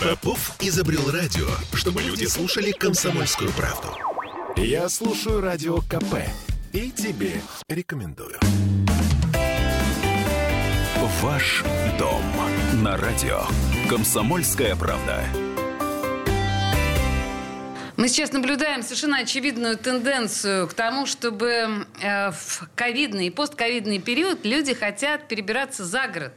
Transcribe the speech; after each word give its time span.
Попов 0.00 0.52
изобрел 0.60 1.10
радио, 1.10 1.46
чтобы 1.74 2.00
люди 2.00 2.24
слушали 2.24 2.70
комсомольскую 2.70 3.50
правду. 3.52 3.88
Я 4.56 4.88
слушаю 4.88 5.42
радио 5.42 5.82
КП 5.82 6.24
и 6.72 6.90
тебе 6.90 7.42
рекомендую. 7.68 8.38
Ваш 11.20 11.62
дом 11.98 12.22
на 12.82 12.96
радио. 12.96 13.42
Комсомольская 13.90 14.74
правда. 14.74 15.22
Мы 17.98 18.08
сейчас 18.08 18.32
наблюдаем 18.32 18.82
совершенно 18.82 19.18
очевидную 19.18 19.76
тенденцию 19.76 20.66
к 20.66 20.72
тому, 20.72 21.04
чтобы 21.04 21.86
э, 22.00 22.30
в 22.30 22.66
ковидный 22.74 23.26
и 23.26 23.30
постковидный 23.30 23.98
период 23.98 24.46
люди 24.46 24.72
хотят 24.72 25.28
перебираться 25.28 25.84
за 25.84 26.08
город, 26.08 26.32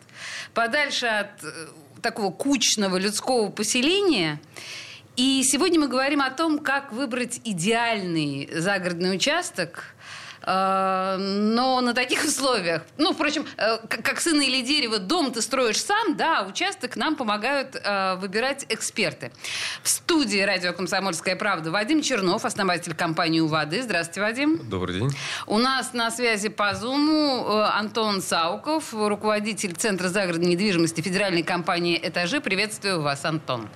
подальше 0.53 1.05
от 1.05 1.41
э, 1.41 1.67
такого 2.03 2.31
кучного 2.31 2.97
людского 2.97 3.49
поселения. 3.49 4.39
И 5.15 5.41
сегодня 5.43 5.79
мы 5.79 5.87
говорим 5.87 6.21
о 6.21 6.29
том, 6.29 6.59
как 6.59 6.93
выбрать 6.93 7.41
идеальный 7.43 8.47
загородный 8.53 9.15
участок– 9.15 9.85
но 10.45 11.81
на 11.81 11.93
таких 11.93 12.23
условиях, 12.25 12.83
ну, 12.97 13.13
впрочем, 13.13 13.45
э, 13.57 13.77
как 13.87 14.19
сына 14.19 14.41
или 14.41 14.61
дерево, 14.61 14.99
дом 14.99 15.31
ты 15.31 15.41
строишь 15.41 15.81
сам, 15.81 16.15
да, 16.17 16.45
участок 16.47 16.95
нам 16.95 17.15
помогают 17.15 17.75
э, 17.75 18.15
выбирать 18.15 18.65
эксперты. 18.69 19.31
В 19.81 19.89
студии 19.89 20.39
радио 20.39 20.73
«Комсомольская 20.73 21.35
правда» 21.35 21.71
Вадим 21.71 22.01
Чернов, 22.01 22.45
основатель 22.45 22.93
компании 22.93 23.39
«УВАДы». 23.39 23.81
Здравствуйте, 23.81 24.21
Вадим. 24.21 24.69
Добрый 24.69 24.99
день. 24.99 25.09
У 25.47 25.57
нас 25.57 25.93
на 25.93 26.11
связи 26.11 26.49
по 26.49 26.73
Зуму 26.75 27.47
Антон 27.59 28.21
Сауков, 28.21 28.93
руководитель 28.93 29.73
Центра 29.73 30.09
загородной 30.09 30.51
недвижимости 30.51 31.01
федеральной 31.01 31.43
компании 31.43 31.99
«Этажи». 32.01 32.41
Приветствую 32.41 33.01
вас, 33.01 33.25
Антон. 33.25 33.69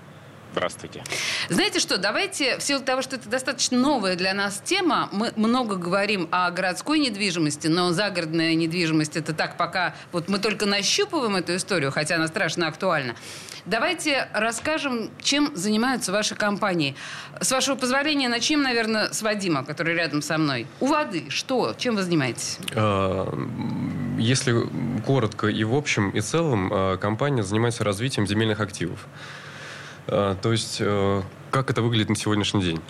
Здравствуйте. 0.57 1.03
Знаете 1.49 1.80
что, 1.80 2.00
давайте, 2.00 2.58
в 2.58 2.63
силу 2.63 2.81
того, 2.81 3.03
что 3.03 3.16
это 3.16 3.30
достаточно 3.30 3.77
новая 3.77 4.16
для 4.16 4.33
нас 4.33 4.59
тема, 4.66 5.08
мы 5.11 5.31
много 5.36 5.75
говорим 5.75 6.27
о 6.31 6.49
городской 6.49 6.97
недвижимости, 6.97 7.67
но 7.67 7.91
загородная 7.91 8.55
недвижимость 8.55 9.17
это 9.17 9.33
так 9.33 9.55
пока, 9.55 9.94
вот 10.11 10.30
мы 10.30 10.39
только 10.39 10.66
нащупываем 10.66 11.36
эту 11.36 11.55
историю, 11.55 11.91
хотя 11.91 12.16
она 12.16 12.27
страшно 12.27 12.67
актуальна. 12.67 13.16
Давайте 13.66 14.30
расскажем, 14.33 15.11
чем 15.22 15.52
занимаются 15.55 16.11
ваши 16.11 16.33
компании. 16.33 16.95
С 17.39 17.52
вашего 17.52 17.75
позволения 17.75 18.27
начнем, 18.27 18.64
наверное, 18.64 19.14
с 19.14 19.21
Вадима, 19.21 19.64
который 19.64 19.94
рядом 19.94 20.23
со 20.23 20.39
мной. 20.39 20.66
У 20.80 20.88
воды 20.88 21.25
что? 21.30 21.75
Чем 21.77 21.97
вы 21.97 22.02
занимаетесь? 22.02 22.58
А, 22.73 23.31
если 24.17 24.55
коротко 25.05 25.47
и 25.47 25.64
в 25.64 25.75
общем 25.75 26.09
и 26.09 26.21
целом, 26.21 26.71
а, 26.73 26.97
компания 26.97 27.44
занимается 27.44 27.83
развитием 27.83 28.25
земельных 28.25 28.59
активов. 28.59 29.05
А, 30.08 30.36
то 30.36 30.52
есть, 30.52 30.77
э, 30.80 31.22
как 31.52 31.69
это 31.69 31.81
выглядит 31.81 32.09
на 32.09 32.16
сегодняшний 32.16 32.61
день? 32.61 32.81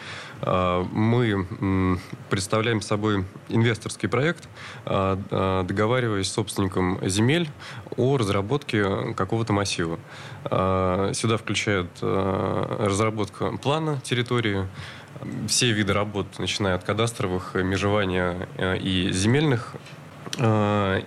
А, 0.42 0.84
мы 0.92 2.00
представляем 2.30 2.82
собой 2.82 3.26
инвесторский 3.50 4.08
проект, 4.08 4.48
а, 4.86 5.64
договариваясь 5.64 6.28
с 6.28 6.34
собственником 6.34 7.00
земель 7.08 7.50
о 7.96 8.18
разработке 8.18 9.14
какого-то 9.14 9.54
массива. 9.54 10.00
Сюда 10.44 11.38
включают 11.38 11.90
разработка 12.02 13.58
плана 13.58 14.00
территории, 14.04 14.68
все 15.48 15.72
виды 15.72 15.94
работ, 15.94 16.28
начиная 16.40 16.76
от 16.76 16.84
кадастровых, 16.84 17.56
межевания 17.56 18.48
э, 18.58 18.78
и 18.78 19.12
земельных 19.12 19.76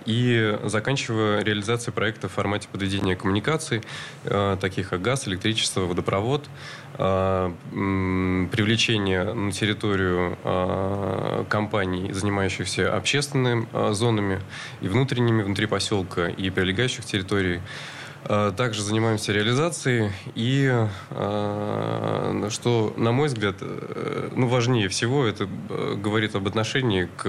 и 0.05 0.59
заканчивая 0.63 1.43
реализацией 1.43 1.93
проекта 1.93 2.27
в 2.27 2.31
формате 2.31 2.67
подведения 2.71 3.15
коммуникаций, 3.15 3.81
э, 4.25 4.57
таких 4.59 4.89
как 4.89 5.01
газ, 5.01 5.27
электричество, 5.27 5.81
водопровод, 5.81 6.45
э, 6.97 7.51
привлечение 7.71 9.33
на 9.33 9.51
территорию 9.51 10.37
компаний, 11.49 12.11
занимающихся 12.11 12.95
общественными 12.95 13.67
зонами 13.93 14.39
и 14.81 14.87
внутренними, 14.87 15.43
внутри 15.43 15.65
поселка 15.65 16.27
и 16.27 16.49
прилегающих 16.49 17.05
территорий, 17.05 17.61
также 18.27 18.83
занимаемся 18.83 19.31
реализацией 19.33 20.11
и, 20.35 20.71
э, 21.09 22.49
что, 22.49 22.93
на 22.97 23.11
мой 23.11 23.27
взгляд, 23.27 23.55
э, 23.61 24.29
ну, 24.35 24.47
важнее 24.47 24.89
всего, 24.89 25.25
это 25.25 25.47
говорит 25.95 26.35
об 26.35 26.47
отношении 26.47 27.09
к 27.17 27.27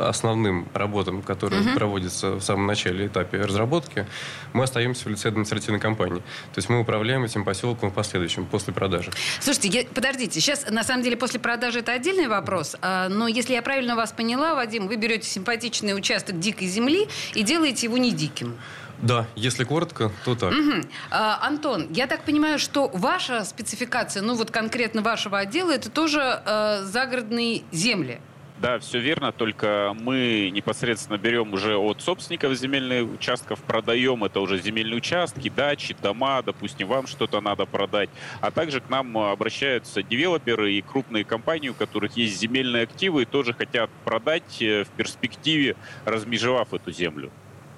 основным 0.00 0.68
работам, 0.74 1.22
которые 1.22 1.62
угу. 1.62 1.70
проводятся 1.74 2.34
в 2.34 2.42
самом 2.42 2.66
начале 2.66 3.06
этапе 3.06 3.38
разработки. 3.38 4.06
Мы 4.52 4.64
остаемся 4.64 5.04
в 5.04 5.10
лице 5.10 5.28
административной 5.28 5.80
компании. 5.80 6.20
То 6.52 6.58
есть 6.58 6.68
мы 6.68 6.80
управляем 6.80 7.24
этим 7.24 7.44
поселком 7.44 7.90
в 7.90 7.94
последующем, 7.94 8.46
после 8.46 8.72
продажи. 8.72 9.10
Слушайте, 9.40 9.68
я, 9.68 9.84
подождите, 9.84 10.40
сейчас, 10.40 10.66
на 10.70 10.84
самом 10.84 11.02
деле, 11.02 11.16
после 11.16 11.40
продажи 11.40 11.80
это 11.80 11.92
отдельный 11.92 12.28
вопрос, 12.28 12.76
а, 12.80 13.08
но 13.08 13.28
если 13.28 13.54
я 13.54 13.62
правильно 13.62 13.96
вас 13.96 14.12
поняла, 14.12 14.54
Вадим, 14.54 14.86
вы 14.86 14.96
берете 14.96 15.28
симпатичный 15.28 15.96
участок 15.96 16.38
дикой 16.38 16.68
земли 16.68 17.08
и 17.34 17.42
делаете 17.42 17.86
его 17.86 17.98
не 17.98 18.12
диким. 18.12 18.56
Да, 19.04 19.26
если 19.36 19.64
коротко, 19.64 20.10
то 20.24 20.34
так. 20.34 20.50
Угу. 20.50 20.80
А, 21.10 21.46
Антон, 21.46 21.88
я 21.90 22.06
так 22.06 22.24
понимаю, 22.24 22.58
что 22.58 22.88
ваша 22.88 23.44
спецификация, 23.44 24.22
ну 24.22 24.34
вот 24.34 24.50
конкретно 24.50 25.02
вашего 25.02 25.38
отдела, 25.38 25.72
это 25.72 25.90
тоже 25.90 26.20
э, 26.20 26.84
загородные 26.84 27.64
земли. 27.70 28.18
Да, 28.56 28.78
все 28.78 29.00
верно, 29.00 29.30
только 29.30 29.94
мы 30.00 30.50
непосредственно 30.54 31.18
берем 31.18 31.52
уже 31.52 31.76
от 31.76 32.00
собственников 32.00 32.54
земельных 32.54 33.12
участков, 33.12 33.60
продаем 33.60 34.24
это 34.24 34.40
уже 34.40 34.58
земельные 34.58 34.96
участки, 34.96 35.50
дачи, 35.50 35.94
дома, 36.00 36.40
допустим, 36.40 36.88
вам 36.88 37.06
что-то 37.06 37.42
надо 37.42 37.66
продать. 37.66 38.08
А 38.40 38.50
также 38.50 38.80
к 38.80 38.88
нам 38.88 39.18
обращаются 39.18 40.02
девелоперы 40.02 40.72
и 40.72 40.80
крупные 40.80 41.24
компании, 41.24 41.68
у 41.68 41.74
которых 41.74 42.16
есть 42.16 42.40
земельные 42.40 42.84
активы 42.84 43.22
и 43.22 43.24
тоже 43.26 43.52
хотят 43.52 43.90
продать 44.04 44.62
э, 44.62 44.84
в 44.84 44.88
перспективе, 44.96 45.76
размежевав 46.06 46.72
эту 46.72 46.90
землю. 46.90 47.30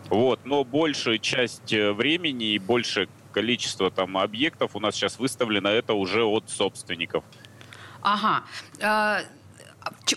Вот, 0.08 0.40
но 0.44 0.64
большая 0.64 1.18
часть 1.18 1.72
э, 1.72 1.92
времени 1.92 2.54
и 2.54 2.58
большее 2.58 3.08
количество 3.32 3.90
там 3.90 4.16
объектов 4.16 4.76
у 4.76 4.80
нас 4.80 4.94
сейчас 4.94 5.18
выставлено 5.18 5.68
это 5.68 5.94
уже 5.94 6.24
от 6.24 6.48
собственников. 6.48 7.24
Ага. 8.02 8.44
А, 8.80 9.20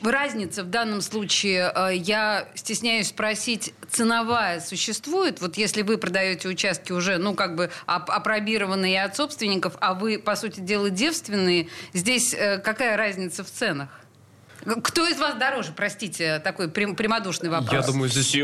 разница 0.03 0.63
в 0.63 0.69
данном 0.69 1.01
случае, 1.01 1.71
э, 1.75 1.95
я 1.95 2.47
стесняюсь 2.55 3.09
спросить, 3.09 3.73
ценовая 3.89 4.59
существует? 4.59 5.41
Вот 5.41 5.57
если 5.57 5.81
вы 5.81 5.97
продаете 5.97 6.47
участки 6.47 6.91
уже, 6.91 7.17
ну, 7.17 7.33
как 7.33 7.55
бы 7.55 7.71
опробированные 7.85 9.03
от 9.03 9.15
собственников, 9.15 9.75
а 9.81 9.93
вы, 9.93 10.19
по 10.19 10.35
сути 10.35 10.59
дела, 10.59 10.89
девственные, 10.89 11.67
здесь 11.93 12.33
э, 12.33 12.59
какая 12.59 12.95
разница 12.97 13.43
в 13.43 13.49
ценах? 13.49 13.89
Кто 14.83 15.07
из 15.07 15.17
вас 15.17 15.35
дороже, 15.35 15.71
простите, 15.75 16.39
такой 16.39 16.69
прямодушный 16.69 17.49
вопрос? 17.49 17.71
Я 17.71 17.81
думаю, 17.81 18.09
здесь 18.09 18.35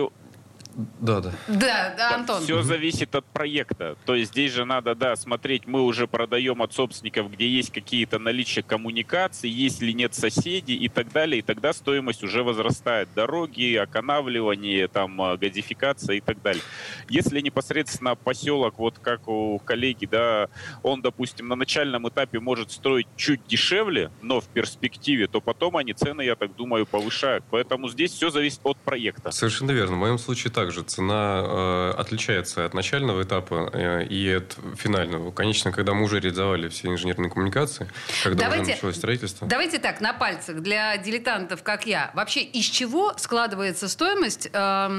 да, 0.76 1.22
да. 1.22 1.32
Да, 1.48 1.94
да, 1.98 2.16
Антон. 2.16 2.44
Все 2.44 2.62
зависит 2.62 3.16
от 3.16 3.26
проекта. 3.26 3.96
То 4.06 4.16
есть 4.16 4.32
здесь 4.32 4.52
же 4.52 4.66
надо, 4.66 4.94
да, 4.94 5.16
смотреть, 5.16 5.68
мы 5.68 5.82
уже 5.82 6.06
продаем 6.06 6.62
от 6.62 6.74
собственников, 6.74 7.32
где 7.32 7.48
есть 7.48 7.72
какие-то 7.72 8.20
наличия 8.20 8.62
коммуникаций, 8.62 9.50
есть 9.50 9.82
ли 9.82 9.94
нет 9.94 10.14
соседей 10.14 10.76
и 10.76 10.90
так 10.90 11.12
далее, 11.12 11.40
и 11.40 11.42
тогда 11.42 11.72
стоимость 11.72 12.24
уже 12.24 12.44
возрастает. 12.44 13.08
Дороги, 13.16 13.76
оканавливание, 13.76 14.88
там, 14.88 15.22
а, 15.22 15.38
гадификация 15.38 16.18
и 16.18 16.22
так 16.22 16.42
далее. 16.42 16.64
Если 17.10 17.40
непосредственно 17.40 18.16
поселок, 18.16 18.78
вот 18.78 19.00
как 19.00 19.28
у 19.28 19.60
коллеги, 19.60 20.06
да, 20.06 20.50
он, 20.84 21.02
допустим, 21.02 21.48
на 21.48 21.56
начальном 21.56 22.08
этапе 22.10 22.40
может 22.40 22.72
строить 22.72 23.08
чуть 23.16 23.46
дешевле, 23.48 24.12
но 24.22 24.42
в 24.42 24.48
перспективе, 24.48 25.28
то 25.28 25.40
потом 25.40 25.78
они 25.78 25.94
цены, 25.94 26.24
я 26.24 26.36
так 26.36 26.56
думаю, 26.56 26.86
повышают. 26.86 27.46
Поэтому 27.50 27.88
здесь 27.88 28.12
все 28.12 28.30
зависит 28.30 28.60
от 28.64 28.78
проекта. 28.78 29.32
Совершенно 29.32 29.72
верно. 29.72 29.96
В 29.96 30.00
моем 30.00 30.18
случае 30.18 30.52
так 30.52 30.65
также 30.66 30.82
цена 30.82 31.44
э, 31.46 31.94
отличается 31.96 32.66
от 32.66 32.74
начального 32.74 33.22
этапа 33.22 33.70
э, 33.72 34.06
и 34.06 34.32
от 34.34 34.58
финального. 34.76 35.32
Конечно, 35.32 35.72
когда 35.72 35.94
мы 35.94 36.04
уже 36.04 36.20
реализовали 36.20 36.70
все 36.70 36.88
инженерные 36.88 37.30
коммуникации, 37.30 37.88
когда 38.24 38.46
давайте, 38.46 38.64
уже 38.64 38.72
началось 38.72 38.96
строительство. 38.96 39.48
Давайте 39.48 39.78
так, 39.78 40.02
на 40.02 40.14
пальцах, 40.14 40.62
для 40.62 40.98
дилетантов, 40.98 41.62
как 41.62 41.86
я. 41.86 42.10
Вообще, 42.16 42.42
из 42.42 42.66
чего 42.66 43.14
складывается 43.18 43.88
стоимость 43.88 44.50
э, 44.52 44.90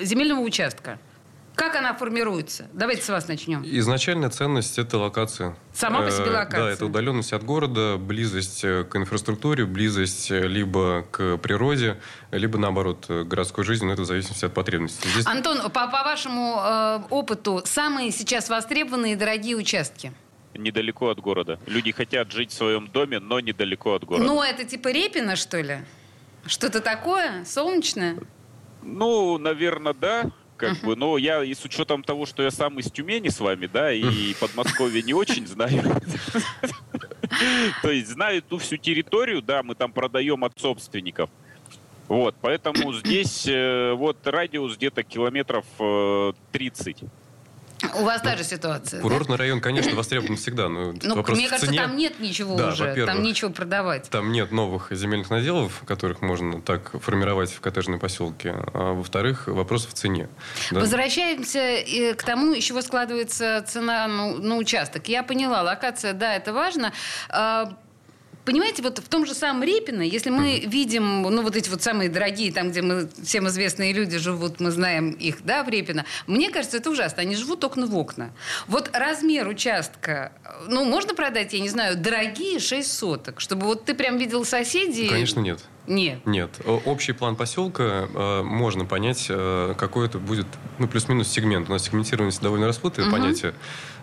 земельного 0.00 0.40
участка? 0.40 0.98
Как 1.54 1.76
она 1.76 1.92
формируется? 1.94 2.68
Давайте 2.72 3.02
с 3.02 3.08
вас 3.08 3.28
начнем. 3.28 3.62
Изначальная 3.64 4.30
ценность– 4.30 4.78
это 4.80 4.98
локация. 4.98 5.54
Сама 5.74 6.00
по 6.02 6.10
себе 6.10 6.26
э, 6.26 6.30
локация? 6.30 6.64
Да, 6.64 6.70
это 6.70 6.86
удаленность 6.86 7.32
от 7.32 7.44
города, 7.44 7.98
близость 7.98 8.64
э, 8.64 8.84
к 8.84 8.96
инфраструктуре, 8.96 9.66
близость 9.66 10.30
э, 10.30 10.46
либо 10.46 11.04
к 11.10 11.36
природе, 11.38 11.98
либо, 12.30 12.58
наоборот, 12.58 13.06
к 13.06 13.24
городской 13.24 13.64
жизни, 13.64 13.86
но 13.86 13.92
это 13.92 14.02
в 14.02 14.06
зависимости 14.06 14.44
от 14.44 14.54
потребностей. 14.54 15.08
Здесь... 15.10 15.26
Антон, 15.26 15.60
по, 15.62 15.88
по 15.88 16.02
вашему 16.02 16.58
э, 16.58 17.00
опыту, 17.10 17.62
самые 17.66 18.12
сейчас 18.12 18.48
востребованные 18.48 19.16
дорогие 19.16 19.56
участки? 19.56 20.12
Недалеко 20.54 21.10
от 21.10 21.20
города. 21.20 21.58
Люди 21.66 21.92
хотят 21.92 22.32
жить 22.32 22.50
в 22.50 22.54
своем 22.54 22.88
доме, 22.88 23.18
но 23.20 23.40
недалеко 23.40 23.94
от 23.94 24.04
города. 24.04 24.24
Ну, 24.24 24.42
это 24.42 24.64
типа 24.64 24.88
Репина, 24.88 25.36
что 25.36 25.60
ли? 25.60 25.78
Что-то 26.46 26.80
такое? 26.80 27.44
Солнечное? 27.44 28.18
Ну, 28.82 29.38
наверное, 29.38 29.94
да 29.94 30.30
как 30.62 30.78
бы, 30.78 30.94
но 30.94 31.18
я 31.18 31.42
и 31.42 31.52
с 31.54 31.64
учетом 31.64 32.04
того, 32.04 32.24
что 32.24 32.44
я 32.44 32.52
сам 32.52 32.78
из 32.78 32.88
Тюмени 32.88 33.30
с 33.30 33.40
вами, 33.40 33.66
да, 33.66 33.92
и 33.92 34.32
Подмосковье 34.34 35.02
не 35.02 35.12
очень 35.12 35.44
знаю. 35.44 35.82
То 37.82 37.90
есть 37.90 38.10
знаю 38.10 38.42
ту 38.42 38.58
всю 38.58 38.76
территорию, 38.76 39.42
да, 39.42 39.64
мы 39.64 39.74
там 39.74 39.90
продаем 39.92 40.44
от 40.44 40.56
собственников. 40.56 41.30
Вот, 42.06 42.36
поэтому 42.40 42.92
здесь 42.92 43.44
э, 43.48 43.92
вот 43.94 44.24
радиус 44.24 44.76
где-то 44.76 45.02
километров 45.02 45.64
30. 46.52 46.98
У 47.94 48.04
вас 48.04 48.22
та 48.22 48.36
же 48.36 48.44
ситуация. 48.44 49.00
Курортный 49.00 49.36
район, 49.36 49.60
конечно, 49.60 49.94
востребован 49.94 50.36
всегда. 50.36 50.68
Но 50.68 50.92
ну, 51.02 51.24
мне 51.28 51.48
кажется, 51.48 51.72
там 51.72 51.96
нет 51.96 52.20
ничего 52.20 52.54
уже, 52.54 53.06
там 53.06 53.22
нечего 53.22 53.50
продавать. 53.50 54.08
Там 54.10 54.32
нет 54.32 54.52
новых 54.52 54.88
земельных 54.90 55.30
наделов, 55.30 55.82
которых 55.86 56.22
можно 56.22 56.60
так 56.60 56.92
формировать 57.00 57.52
в 57.52 57.60
коттеджном 57.60 57.98
поселке. 57.98 58.54
А 58.74 58.92
во-вторых, 58.92 59.46
вопрос 59.46 59.86
в 59.86 59.92
цене. 59.92 60.28
Возвращаемся 60.70 61.58
э, 61.58 62.14
к 62.14 62.22
тому, 62.22 62.52
из 62.52 62.64
чего 62.64 62.82
складывается 62.82 63.64
цена 63.66 64.06
ну, 64.08 64.38
на 64.38 64.56
участок. 64.56 65.08
Я 65.08 65.22
поняла, 65.22 65.62
локация, 65.62 66.12
да, 66.12 66.34
это 66.34 66.52
важно. 66.52 66.92
Понимаете, 68.44 68.82
вот 68.82 68.98
в 68.98 69.08
том 69.08 69.24
же 69.24 69.34
самом 69.34 69.62
Репино, 69.62 70.02
если 70.02 70.30
мы 70.30 70.60
видим, 70.60 71.22
ну, 71.22 71.42
вот 71.42 71.54
эти 71.54 71.68
вот 71.68 71.82
самые 71.82 72.10
дорогие, 72.10 72.52
там, 72.52 72.70
где 72.70 72.82
мы, 72.82 73.08
всем 73.22 73.46
известные 73.48 73.92
люди 73.92 74.18
живут, 74.18 74.58
мы 74.58 74.72
знаем 74.72 75.12
их, 75.12 75.44
да, 75.44 75.62
в 75.62 75.68
Репино, 75.68 76.04
мне 76.26 76.50
кажется, 76.50 76.78
это 76.78 76.90
ужасно. 76.90 77.22
Они 77.22 77.36
живут 77.36 77.62
окна 77.62 77.86
в 77.86 77.96
окна. 77.96 78.32
Вот 78.66 78.90
размер 78.92 79.46
участка, 79.46 80.32
ну, 80.68 80.84
можно 80.84 81.14
продать, 81.14 81.52
я 81.52 81.60
не 81.60 81.68
знаю, 81.68 81.96
дорогие 81.96 82.58
6 82.58 82.90
соток, 82.90 83.40
чтобы 83.40 83.66
вот 83.66 83.84
ты 83.84 83.94
прям 83.94 84.18
видел 84.18 84.44
соседей? 84.44 85.08
Конечно, 85.08 85.40
нет. 85.40 85.60
Нет. 85.86 86.24
Нет. 86.26 86.60
Общий 86.64 87.12
план 87.12 87.34
поселка 87.34 88.08
э, 88.12 88.42
можно 88.42 88.84
понять, 88.84 89.26
э, 89.28 89.74
какой 89.76 90.06
это 90.06 90.18
будет, 90.18 90.46
ну, 90.78 90.86
плюс-минус 90.86 91.28
сегмент. 91.28 91.68
У 91.68 91.72
нас 91.72 91.84
сегментированность 91.84 92.40
довольно 92.40 92.66
расплытое 92.66 93.06
угу. 93.06 93.12
понятие. 93.12 93.54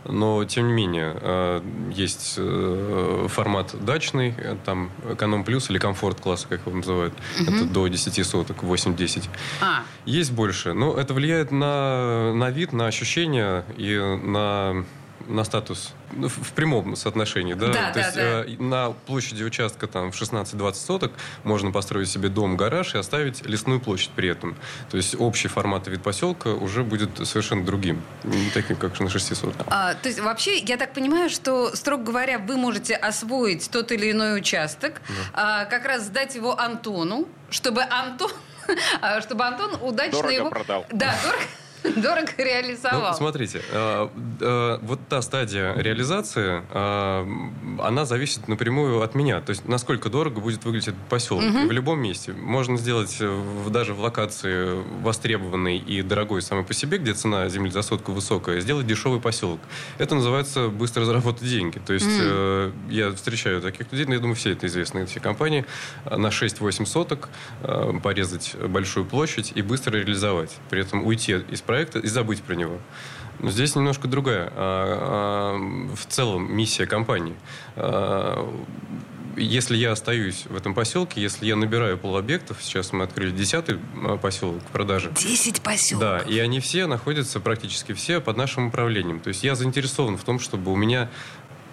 Но, 0.05 0.43
тем 0.45 0.67
не 0.67 0.73
менее, 0.73 1.15
э, 1.21 1.61
есть 1.93 2.35
э, 2.37 3.27
формат 3.29 3.75
дачный, 3.83 4.33
э, 4.37 4.57
там 4.65 4.91
эконом 5.09 5.43
плюс 5.43 5.69
или 5.69 5.77
комфорт 5.77 6.19
класса, 6.19 6.47
как 6.49 6.65
его 6.65 6.75
называют. 6.75 7.13
Угу. 7.39 7.51
Это 7.51 7.65
до 7.65 7.87
10 7.87 8.25
соток, 8.25 8.63
8-10. 8.63 9.29
А. 9.61 9.83
Есть 10.05 10.31
больше. 10.33 10.73
Но 10.73 10.93
это 10.95 11.13
влияет 11.13 11.51
на, 11.51 12.33
на 12.33 12.49
вид, 12.49 12.73
на 12.73 12.87
ощущения 12.87 13.63
и 13.77 13.97
на 13.97 14.85
на 15.29 15.43
статус 15.43 15.93
ну, 16.11 16.27
в 16.27 16.51
прямом 16.53 16.95
соотношении, 16.95 17.53
да? 17.53 17.67
да 17.67 17.73
То 17.73 17.93
да, 17.93 17.99
есть 17.99 18.15
да. 18.15 18.21
Э, 18.21 18.45
на 18.59 18.91
площади 18.91 19.43
участка 19.43 19.87
там 19.87 20.11
в 20.11 20.21
16-20 20.21 20.73
соток 20.73 21.11
можно 21.43 21.71
построить 21.71 22.09
себе 22.09 22.29
дом, 22.29 22.57
гараж 22.57 22.95
и 22.95 22.97
оставить 22.97 23.45
лесную 23.45 23.79
площадь 23.79 24.11
при 24.15 24.29
этом. 24.29 24.55
То 24.89 24.97
есть 24.97 25.15
общий 25.19 25.47
формат 25.47 25.87
и 25.87 25.91
вид 25.91 26.01
поселка 26.01 26.49
уже 26.49 26.83
будет 26.83 27.27
совершенно 27.27 27.63
другим, 27.63 28.01
не 28.23 28.49
таким, 28.49 28.75
как 28.75 28.99
на 28.99 29.09
6 29.09 29.35
сотках. 29.35 29.67
А, 29.69 29.93
то 29.93 30.09
есть 30.09 30.19
вообще, 30.19 30.57
я 30.57 30.77
так 30.77 30.93
понимаю, 30.93 31.29
что, 31.29 31.75
строго 31.75 32.03
говоря, 32.03 32.39
вы 32.39 32.57
можете 32.57 32.95
освоить 32.95 33.69
тот 33.69 33.91
или 33.91 34.11
иной 34.11 34.37
участок, 34.37 35.01
да. 35.07 35.61
а, 35.61 35.65
как 35.65 35.85
раз 35.85 36.05
сдать 36.05 36.35
его 36.35 36.59
Антону, 36.59 37.27
чтобы 37.49 37.83
Антон 37.83 38.31
чтобы 39.21 39.45
Антон 39.45 39.75
удачно 39.81 40.17
дорого 40.17 40.33
его... 40.33 40.49
продал. 40.49 40.85
Да, 40.91 41.15
дорого 41.23 41.43
Дорого 41.95 42.31
реализовал. 42.37 43.11
Ну, 43.11 43.17
смотрите, 43.17 43.61
э, 43.71 44.07
э, 44.41 44.79
вот 44.81 44.99
та 45.07 45.21
стадия 45.21 45.73
реализации, 45.75 46.63
э, 46.69 47.81
она 47.81 48.05
зависит 48.05 48.47
напрямую 48.47 49.01
от 49.01 49.15
меня. 49.15 49.41
То 49.41 49.51
есть, 49.51 49.67
насколько 49.67 50.09
дорого 50.09 50.41
будет 50.41 50.63
выглядеть 50.65 50.89
этот 50.89 51.01
поселок. 51.09 51.43
Угу. 51.43 51.67
В 51.67 51.71
любом 51.71 51.99
месте. 51.99 52.33
Можно 52.33 52.77
сделать 52.77 53.19
в, 53.19 53.69
даже 53.69 53.93
в 53.93 53.99
локации 54.01 54.83
востребованной 55.01 55.77
и 55.77 56.01
дорогой 56.01 56.41
самой 56.41 56.63
по 56.63 56.73
себе, 56.73 56.97
где 56.97 57.13
цена 57.13 57.47
земли 57.49 57.71
за 57.71 57.81
сотку 57.81 58.11
высокая, 58.11 58.59
сделать 58.59 58.87
дешевый 58.87 59.21
поселок. 59.21 59.59
Это 59.97 60.15
называется 60.15 60.67
быстро 60.67 61.05
заработать 61.05 61.47
деньги. 61.47 61.79
То 61.79 61.93
есть, 61.93 62.05
угу. 62.05 62.73
я 62.89 63.11
встречаю 63.13 63.61
таких 63.61 63.91
людей, 63.91 64.05
но 64.05 64.13
я 64.13 64.19
думаю, 64.19 64.35
все 64.35 64.51
это 64.51 64.67
известные 64.67 65.05
все 65.05 65.19
компании, 65.19 65.65
на 66.05 66.27
6-8 66.27 66.85
соток 66.85 67.29
э, 67.63 67.93
порезать 68.03 68.55
большую 68.55 69.05
площадь 69.05 69.51
и 69.55 69.61
быстро 69.61 69.97
реализовать. 69.97 70.55
При 70.69 70.81
этом 70.81 71.05
уйти 71.05 71.37
из 71.49 71.61
проекта 71.69 71.99
и 71.99 72.07
забыть 72.07 72.41
про 72.41 72.55
него. 72.55 72.79
Но 73.37 73.51
здесь 73.51 73.75
немножко 73.75 74.07
другая. 74.07 74.51
А, 74.55 75.53
а, 75.55 75.95
в 75.95 76.03
целом 76.07 76.51
миссия 76.51 76.87
компании. 76.87 77.35
А, 77.75 78.43
если 79.37 79.77
я 79.77 79.91
остаюсь 79.91 80.47
в 80.47 80.55
этом 80.55 80.73
поселке, 80.73 81.21
если 81.21 81.45
я 81.45 81.55
набираю 81.55 81.99
полобъектов, 81.99 82.57
сейчас 82.61 82.91
мы 82.91 83.03
открыли 83.03 83.29
десятый 83.29 83.77
поселок 84.19 84.63
в 84.63 84.71
продаже. 84.71 85.11
Десять 85.15 85.61
поселков? 85.61 85.99
Да, 86.01 86.17
и 86.17 86.39
они 86.39 86.59
все 86.59 86.87
находятся, 86.87 87.39
практически 87.39 87.93
все, 87.93 88.19
под 88.19 88.35
нашим 88.35 88.69
управлением. 88.69 89.19
То 89.19 89.27
есть 89.27 89.43
я 89.43 89.53
заинтересован 89.53 90.17
в 90.17 90.23
том, 90.23 90.39
чтобы 90.39 90.71
у 90.71 90.75
меня 90.75 91.07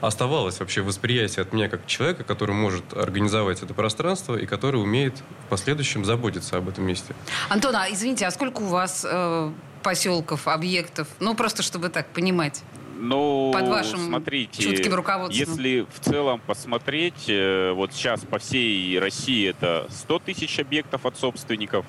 оставалось 0.02 0.60
вообще 0.60 0.82
восприятие 0.82 1.42
от 1.42 1.54
меня 1.54 1.68
как 1.68 1.86
человека, 1.86 2.22
который 2.22 2.54
может 2.54 2.94
организовать 2.94 3.62
это 3.62 3.72
пространство 3.72 4.36
и 4.36 4.44
который 4.44 4.76
умеет 4.76 5.14
в 5.46 5.48
последующем 5.48 6.04
заботиться 6.04 6.58
об 6.58 6.68
этом 6.68 6.84
месте. 6.84 7.14
Антон, 7.48 7.74
а 7.74 7.88
извините, 7.90 8.26
а 8.26 8.30
сколько 8.30 8.60
у 8.60 8.66
вас 8.66 9.06
э, 9.08 9.52
поселков, 9.86 10.48
объектов? 10.48 11.06
Ну, 11.20 11.36
просто 11.36 11.62
чтобы 11.62 11.90
так 11.90 12.08
понимать. 12.08 12.64
Ну, 12.98 13.52
под 13.52 13.68
вашим 13.68 14.00
смотрите, 14.00 14.60
чутким 14.60 14.94
руководством. 14.94 15.48
Если 15.48 15.86
в 15.94 16.00
целом 16.00 16.40
посмотреть, 16.44 17.28
э, 17.28 17.70
вот 17.70 17.92
сейчас 17.92 18.22
по 18.22 18.40
всей 18.40 18.98
России 18.98 19.48
это 19.48 19.86
100 19.88 20.18
тысяч 20.18 20.58
объектов 20.58 21.06
от 21.06 21.16
собственников, 21.16 21.86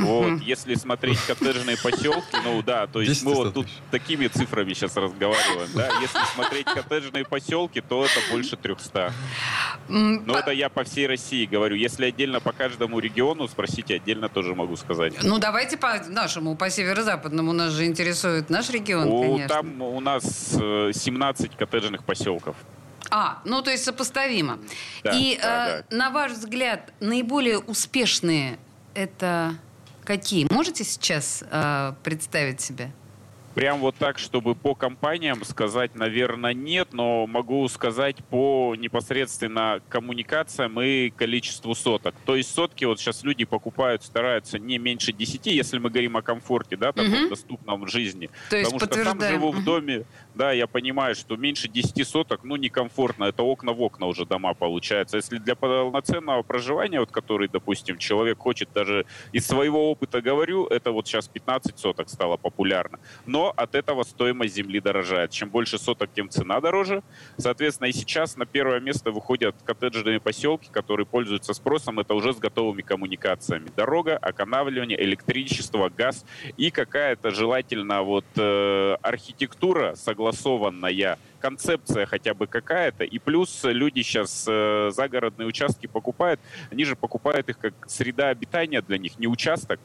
вот, 0.00 0.40
если 0.42 0.74
смотреть 0.74 1.18
коттеджные 1.26 1.76
поселки, 1.76 2.36
ну 2.44 2.62
да, 2.62 2.86
то 2.86 3.00
есть 3.00 3.22
мы 3.22 3.34
вот 3.34 3.54
тут 3.54 3.66
такими 3.90 4.26
цифрами 4.26 4.72
сейчас 4.74 4.96
разговариваем, 4.96 5.68
да. 5.74 5.88
Если 6.00 6.18
смотреть 6.34 6.66
коттеджные 6.66 7.24
поселки, 7.24 7.80
то 7.80 8.04
это 8.04 8.20
больше 8.30 8.56
300. 8.56 9.12
Но 9.88 10.38
это 10.38 10.50
я 10.50 10.68
по 10.68 10.84
всей 10.84 11.06
России 11.06 11.46
говорю. 11.46 11.76
Если 11.76 12.06
отдельно 12.06 12.40
по 12.40 12.52
каждому 12.52 12.98
региону, 12.98 13.48
спросите, 13.48 13.96
отдельно 13.96 14.28
тоже 14.28 14.54
могу 14.54 14.76
сказать. 14.76 15.14
Ну, 15.22 15.38
давайте 15.38 15.76
по 15.76 16.00
нашему, 16.08 16.56
по 16.56 16.70
северо-западному. 16.70 17.52
Нас 17.52 17.72
же 17.72 17.84
интересует 17.86 18.50
наш 18.50 18.70
регион, 18.70 19.08
у, 19.08 19.20
конечно. 19.22 19.48
Там 19.48 19.82
у 19.82 20.00
нас 20.00 20.24
17 20.52 21.46
э, 21.46 21.56
коттеджных 21.56 22.04
поселков. 22.04 22.56
А, 23.10 23.40
ну 23.44 23.62
то 23.62 23.70
есть 23.70 23.84
сопоставимо. 23.84 24.58
Да, 25.02 25.12
И 25.12 25.38
да, 25.40 25.78
э, 25.78 25.82
да. 25.88 25.96
на 25.96 26.10
ваш 26.10 26.32
взгляд, 26.32 26.92
наиболее 27.00 27.58
успешные 27.58 28.58
это 28.94 29.54
Какие? 30.04 30.46
Можете 30.50 30.84
сейчас 30.84 31.42
э, 31.50 31.92
представить 32.02 32.60
себе? 32.60 32.90
Прям 33.54 33.78
вот 33.78 33.94
так, 33.94 34.18
чтобы 34.18 34.56
по 34.56 34.74
компаниям 34.74 35.44
сказать, 35.44 35.94
наверное, 35.94 36.54
нет, 36.54 36.88
но 36.92 37.26
могу 37.28 37.66
сказать 37.68 38.16
по 38.24 38.74
непосредственно 38.76 39.80
коммуникациям 39.88 40.80
и 40.80 41.10
количеству 41.10 41.74
соток. 41.76 42.16
То 42.26 42.34
есть 42.34 42.52
сотки 42.52 42.84
вот 42.84 42.98
сейчас 42.98 43.22
люди 43.22 43.44
покупают, 43.44 44.02
стараются 44.02 44.58
не 44.58 44.78
меньше 44.78 45.12
10, 45.12 45.46
если 45.46 45.78
мы 45.78 45.90
говорим 45.90 46.16
о 46.16 46.22
комфорте, 46.22 46.76
да, 46.76 46.92
таком 46.92 47.12
угу. 47.12 47.28
доступном 47.28 47.84
в 47.84 47.88
жизни. 47.88 48.28
То 48.50 48.56
есть 48.56 48.72
Потому 48.72 48.92
что 48.92 49.04
сам 49.04 49.20
живу 49.20 49.52
в 49.52 49.62
доме, 49.62 50.04
да, 50.34 50.52
я 50.52 50.66
понимаю, 50.66 51.14
что 51.14 51.36
меньше 51.36 51.68
10 51.68 52.06
соток, 52.06 52.40
ну, 52.44 52.56
некомфортно. 52.56 53.24
Это 53.24 53.42
окна 53.42 53.72
в 53.72 53.80
окна 53.80 54.06
уже 54.06 54.26
дома 54.26 54.54
получается. 54.54 55.16
Если 55.16 55.38
для 55.38 55.54
полноценного 55.54 56.42
проживания, 56.42 57.00
вот 57.00 57.10
который, 57.10 57.48
допустим, 57.48 57.98
человек 57.98 58.38
хочет 58.38 58.68
даже 58.74 59.06
из 59.32 59.46
своего 59.46 59.90
опыта 59.90 60.20
говорю, 60.20 60.66
это 60.66 60.90
вот 60.90 61.06
сейчас 61.06 61.28
15 61.28 61.78
соток 61.78 62.08
стало 62.08 62.36
популярно. 62.36 62.98
Но 63.26 63.52
от 63.56 63.74
этого 63.74 64.02
стоимость 64.02 64.54
земли 64.54 64.80
дорожает. 64.80 65.30
Чем 65.30 65.50
больше 65.50 65.78
соток, 65.78 66.10
тем 66.12 66.28
цена 66.28 66.60
дороже. 66.60 67.02
Соответственно, 67.36 67.88
и 67.88 67.92
сейчас 67.92 68.36
на 68.36 68.46
первое 68.46 68.80
место 68.80 69.10
выходят 69.10 69.54
коттеджные 69.64 70.20
поселки, 70.20 70.68
которые 70.70 71.06
пользуются 71.06 71.54
спросом. 71.54 72.00
Это 72.00 72.14
уже 72.14 72.32
с 72.32 72.38
готовыми 72.38 72.82
коммуникациями. 72.82 73.70
Дорога, 73.76 74.16
оканавливание, 74.16 75.00
электричество, 75.02 75.88
газ 75.88 76.24
и 76.56 76.70
какая-то 76.70 77.30
желательно 77.30 78.02
вот 78.02 78.24
э, 78.36 78.96
архитектура 79.02 79.94
согласованная, 80.32 81.18
концепция 81.40 82.06
хотя 82.06 82.34
бы 82.34 82.46
какая-то. 82.46 83.04
И 83.04 83.18
плюс 83.18 83.60
люди 83.64 84.02
сейчас 84.02 84.46
э, 84.48 84.90
загородные 84.92 85.46
участки 85.46 85.86
покупают. 85.86 86.40
Они 86.70 86.84
же 86.84 86.96
покупают 86.96 87.48
их 87.48 87.58
как 87.58 87.74
среда 87.86 88.28
обитания 88.28 88.80
для 88.80 88.98
них, 88.98 89.18
не 89.18 89.26
участок 89.26 89.80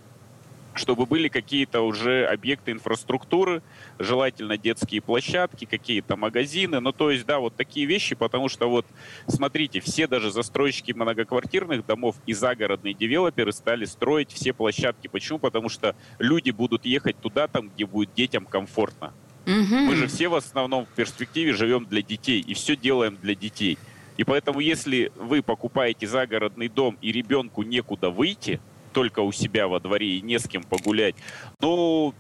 чтобы 0.75 1.05
были 1.05 1.27
какие-то 1.27 1.81
уже 1.81 2.25
объекты 2.25 2.72
инфраструктуры, 2.72 3.62
желательно 3.98 4.58
детские 4.58 5.01
площадки, 5.01 5.65
какие-то 5.65 6.15
магазины, 6.15 6.79
ну 6.79 6.93
то 6.93 7.12
есть, 7.12 7.25
да, 7.25 7.39
вот 7.39 7.55
такие 7.55 7.86
вещи, 7.86 8.15
потому 8.15 8.48
что 8.48 8.69
вот, 8.69 8.86
смотрите, 9.27 9.81
все 9.81 10.08
даже 10.08 10.31
застройщики 10.31 10.93
многоквартирных 10.93 11.86
домов 11.86 12.15
и 12.27 12.34
загородные 12.34 12.93
девелоперы 12.93 13.51
стали 13.51 13.84
строить 13.84 14.31
все 14.31 14.53
площадки. 14.53 15.08
Почему? 15.08 15.38
Потому 15.39 15.67
что 15.67 15.96
люди 16.17 16.51
будут 16.51 16.86
ехать 16.86 17.19
туда, 17.19 17.48
там, 17.48 17.69
где 17.69 17.86
будет 17.86 18.13
детям 18.13 18.46
комфортно. 18.46 19.12
Угу. 19.50 19.75
Мы 19.75 19.96
же 19.96 20.08
все 20.08 20.27
в 20.27 20.36
основном 20.36 20.86
в 20.86 20.89
перспективе 20.89 21.53
живем 21.53 21.86
для 21.86 22.03
детей 22.03 22.39
и 22.39 22.53
все 22.53 22.75
делаем 22.75 23.18
для 23.20 23.34
детей. 23.34 23.79
И 24.18 24.24
поэтому, 24.24 24.60
если 24.60 25.12
вы 25.15 25.41
покупаете 25.41 26.06
загородный 26.06 26.68
дом 26.68 26.98
и 27.01 27.12
ребенку 27.12 27.63
некуда 27.63 28.12
выйти, 28.12 28.60
только 28.94 29.22
у 29.22 29.32
себя 29.32 29.68
во 29.68 29.79
дворе 29.79 30.18
и 30.18 30.22
не 30.22 30.38
с 30.38 30.48
кем 30.48 30.62
погулять, 30.63 31.15
ну, 31.62 32.13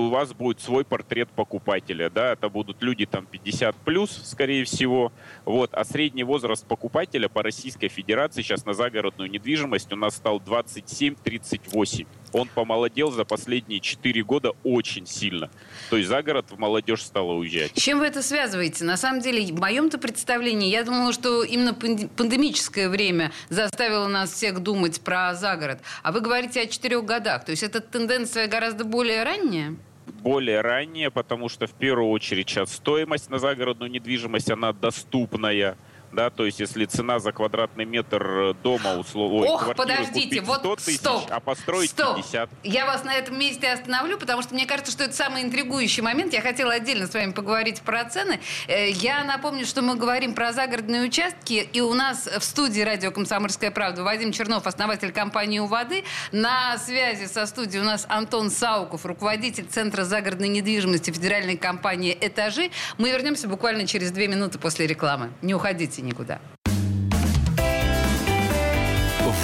у 0.00 0.10
вас 0.10 0.32
будет 0.32 0.60
свой 0.60 0.84
портрет 0.84 1.28
покупателя, 1.30 2.10
да, 2.10 2.32
это 2.32 2.48
будут 2.48 2.82
люди 2.82 3.06
там 3.06 3.26
50 3.26 3.76
плюс, 3.76 4.10
скорее 4.24 4.64
всего, 4.64 5.12
вот, 5.44 5.70
а 5.74 5.84
средний 5.84 6.24
возраст 6.24 6.66
покупателя 6.66 7.28
по 7.28 7.42
Российской 7.42 7.88
Федерации 7.88 8.42
сейчас 8.42 8.64
на 8.64 8.74
загородную 8.74 9.30
недвижимость 9.30 9.92
у 9.92 9.96
нас 9.96 10.16
стал 10.16 10.40
27-38. 10.40 12.06
Он 12.32 12.48
помолодел 12.48 13.12
за 13.12 13.24
последние 13.24 13.80
4 13.80 14.24
года 14.24 14.52
очень 14.64 15.06
сильно. 15.06 15.50
То 15.90 15.96
есть 15.96 16.08
за 16.08 16.22
город 16.22 16.46
в 16.50 16.58
молодежь 16.58 17.02
стала 17.02 17.32
уезжать. 17.32 17.72
С 17.76 17.80
чем 17.80 18.00
вы 18.00 18.06
это 18.06 18.22
связываете? 18.22 18.84
На 18.84 18.96
самом 18.96 19.20
деле, 19.20 19.52
в 19.52 19.60
моем-то 19.60 19.98
представлении, 19.98 20.68
я 20.68 20.82
думала, 20.82 21.12
что 21.12 21.44
именно 21.44 21.74
пандемическое 21.74 22.88
время 22.88 23.30
заставило 23.50 24.08
нас 24.08 24.32
всех 24.32 24.60
думать 24.60 25.00
про 25.00 25.34
загород. 25.34 25.78
А 26.02 26.10
вы 26.10 26.20
говорите 26.20 26.62
о 26.62 26.66
четырех 26.66 27.04
годах. 27.04 27.44
То 27.44 27.52
есть 27.52 27.62
эта 27.62 27.80
тенденция 27.80 28.48
гораздо 28.48 28.84
более 28.84 29.22
ранняя? 29.22 29.76
Более 30.24 30.62
ранее, 30.62 31.10
потому 31.10 31.50
что 31.50 31.66
в 31.66 31.72
первую 31.72 32.08
очередь 32.08 32.48
сейчас 32.48 32.72
стоимость 32.72 33.28
на 33.28 33.38
загородную 33.38 33.90
недвижимость, 33.90 34.50
она 34.50 34.72
доступная 34.72 35.76
да, 36.14 36.30
то 36.30 36.46
есть 36.46 36.60
если 36.60 36.84
цена 36.86 37.18
за 37.18 37.32
квадратный 37.32 37.84
метр 37.84 38.26
э, 38.26 38.54
дома 38.62 38.96
условно, 38.96 39.46
Ох, 39.46 39.74
подождите, 39.74 40.40
вот 40.40 40.60
100 40.60 40.76
тысяч, 40.76 40.98
стоп, 41.00 41.24
а 41.30 41.40
построить 41.40 41.90
стоп. 41.90 42.16
50. 42.16 42.50
Я 42.62 42.86
вас 42.86 43.04
на 43.04 43.14
этом 43.14 43.38
месте 43.38 43.70
остановлю, 43.72 44.18
потому 44.18 44.42
что 44.42 44.54
мне 44.54 44.66
кажется, 44.66 44.92
что 44.92 45.04
это 45.04 45.14
самый 45.14 45.42
интригующий 45.42 46.02
момент. 46.02 46.32
Я 46.32 46.40
хотела 46.40 46.72
отдельно 46.74 47.06
с 47.06 47.14
вами 47.14 47.32
поговорить 47.32 47.80
про 47.82 48.04
цены. 48.04 48.40
Э, 48.68 48.88
я 48.90 49.24
напомню, 49.24 49.66
что 49.66 49.82
мы 49.82 49.96
говорим 49.96 50.34
про 50.34 50.52
загородные 50.52 51.02
участки, 51.02 51.68
и 51.72 51.80
у 51.80 51.94
нас 51.94 52.26
в 52.26 52.42
студии 52.42 52.80
радио 52.80 53.10
«Комсомольская 53.10 53.70
правда» 53.70 54.04
Вадим 54.04 54.32
Чернов, 54.32 54.66
основатель 54.66 55.12
компании 55.12 55.58
«У 55.58 55.66
воды». 55.66 56.04
На 56.32 56.78
связи 56.78 57.26
со 57.26 57.46
студией 57.46 57.82
у 57.82 57.84
нас 57.84 58.06
Антон 58.08 58.50
Сауков, 58.50 59.04
руководитель 59.04 59.66
Центра 59.66 60.04
загородной 60.04 60.48
недвижимости 60.48 61.10
федеральной 61.10 61.56
компании 61.56 62.16
«Этажи». 62.20 62.70
Мы 62.98 63.10
вернемся 63.10 63.48
буквально 63.48 63.86
через 63.86 64.12
две 64.12 64.28
минуты 64.28 64.58
после 64.58 64.86
рекламы. 64.86 65.30
Не 65.42 65.54
уходите 65.54 66.03
никуда. 66.04 66.40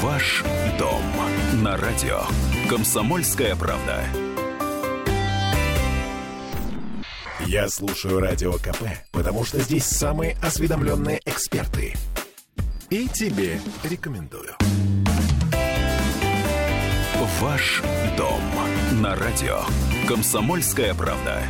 Ваш 0.03 0.43
дом 0.79 1.03
на 1.63 1.77
радио. 1.77 2.23
Комсомольская 2.71 3.55
правда. 3.55 4.03
Я 7.47 7.69
слушаю 7.69 8.21
радио 8.21 8.53
КП, 8.55 8.85
потому 9.13 9.45
что 9.45 9.61
здесь 9.61 9.85
самые 9.85 10.39
осведомленные 10.43 11.21
эксперты. 11.27 11.95
И 12.89 13.09
тебе 13.09 13.61
рекомендую. 13.83 14.55
Ваш 17.41 17.83
дом 18.17 18.41
на 19.03 19.15
радио. 19.17 19.61
Комсомольская 20.09 20.95
правда. 20.95 21.43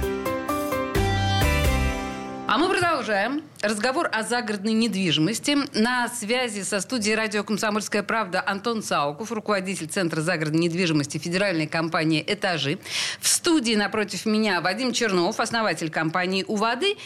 Продолжаем 3.01 3.43
разговор 3.63 4.11
о 4.13 4.23
загородной 4.25 4.75
недвижимости. 4.75 5.57
На 5.73 6.07
связи 6.09 6.61
со 6.61 6.81
студией 6.81 7.15
радио 7.15 7.43
«Комсомольская 7.43 8.03
правда» 8.03 8.43
Антон 8.47 8.83
Сауков, 8.83 9.33
руководитель 9.33 9.87
Центра 9.87 10.21
загородной 10.21 10.65
недвижимости 10.65 11.17
федеральной 11.17 11.67
компании 11.67 12.23
«Этажи». 12.27 12.79
В 13.19 13.27
студии 13.27 13.75
напротив 13.75 14.27
меня 14.27 14.61
Вадим 14.61 14.93
Чернов, 14.93 15.41
основатель 15.41 15.89
компании 15.89 16.45
«У 16.47 16.57
воды». 16.57 16.99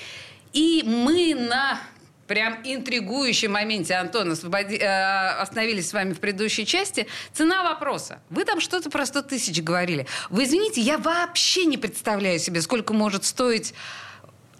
И 0.53 0.83
мы 0.85 1.37
на 1.37 1.79
прям 2.27 2.59
интригующем 2.65 3.53
моменте, 3.53 3.95
Антон, 3.95 4.33
освободи... 4.33 4.77
э, 4.77 5.29
остановились 5.39 5.91
с 5.91 5.93
вами 5.93 6.13
в 6.13 6.19
предыдущей 6.19 6.67
части. 6.67 7.07
Цена 7.33 7.63
вопроса. 7.63 8.21
Вы 8.31 8.45
там 8.45 8.61
что-то 8.61 8.91
про 8.91 9.07
100 9.07 9.23
тысяч 9.23 9.63
говорили. 9.63 10.09
Вы 10.29 10.43
извините, 10.43 10.81
я 10.81 10.99
вообще 10.99 11.67
не 11.67 11.79
представляю 11.79 12.41
себе, 12.41 12.63
сколько 12.63 12.93
может 12.93 13.25
стоить 13.25 13.75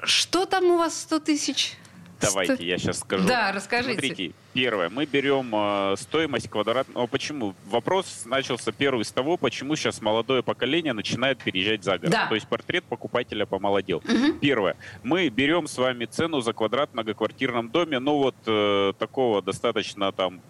что 0.07 0.47
там 0.47 0.65
у 0.65 0.79
вас 0.79 1.01
100 1.03 1.21
тысяч? 1.21 1.77
Давайте, 2.21 2.55
100... 2.55 2.65
я 2.65 2.79
сейчас 2.79 3.01
скажу. 3.01 3.27
Да, 3.27 3.53
расскажите. 3.53 3.93
Смотрите, 3.93 4.35
первое, 4.53 4.89
мы 4.89 5.05
берем 5.07 5.51
э, 5.55 5.97
стоимость 5.99 6.49
квадратного... 6.49 7.07
Почему? 7.07 7.55
Вопрос 7.67 8.23
начался 8.25 8.73
первый 8.73 9.05
с 9.05 9.13
того, 9.13 9.37
почему 9.37 9.77
сейчас 9.77 10.01
молодое 10.01 10.43
поколение 10.43 10.93
начинает 10.93 11.43
переезжать 11.43 11.85
за 11.85 11.99
город. 11.99 12.13
Да. 12.13 12.27
То 12.27 12.35
есть 12.35 12.47
портрет 12.47 12.85
покупателя 12.85 13.47
помолодел. 13.47 13.99
Угу. 13.99 14.39
Первое, 14.41 14.77
мы 15.03 15.29
берем 15.29 15.67
с 15.67 15.77
вами 15.77 16.05
цену 16.07 16.41
за 16.41 16.53
квадрат 16.53 16.91
в 16.91 16.95
многоквартирном 16.95 17.71
доме, 17.71 17.99
ну 17.99 18.19
вот 18.19 18.37
э, 18.47 18.93
такого 18.99 19.43
достаточно 19.43 20.13
там 20.13 20.41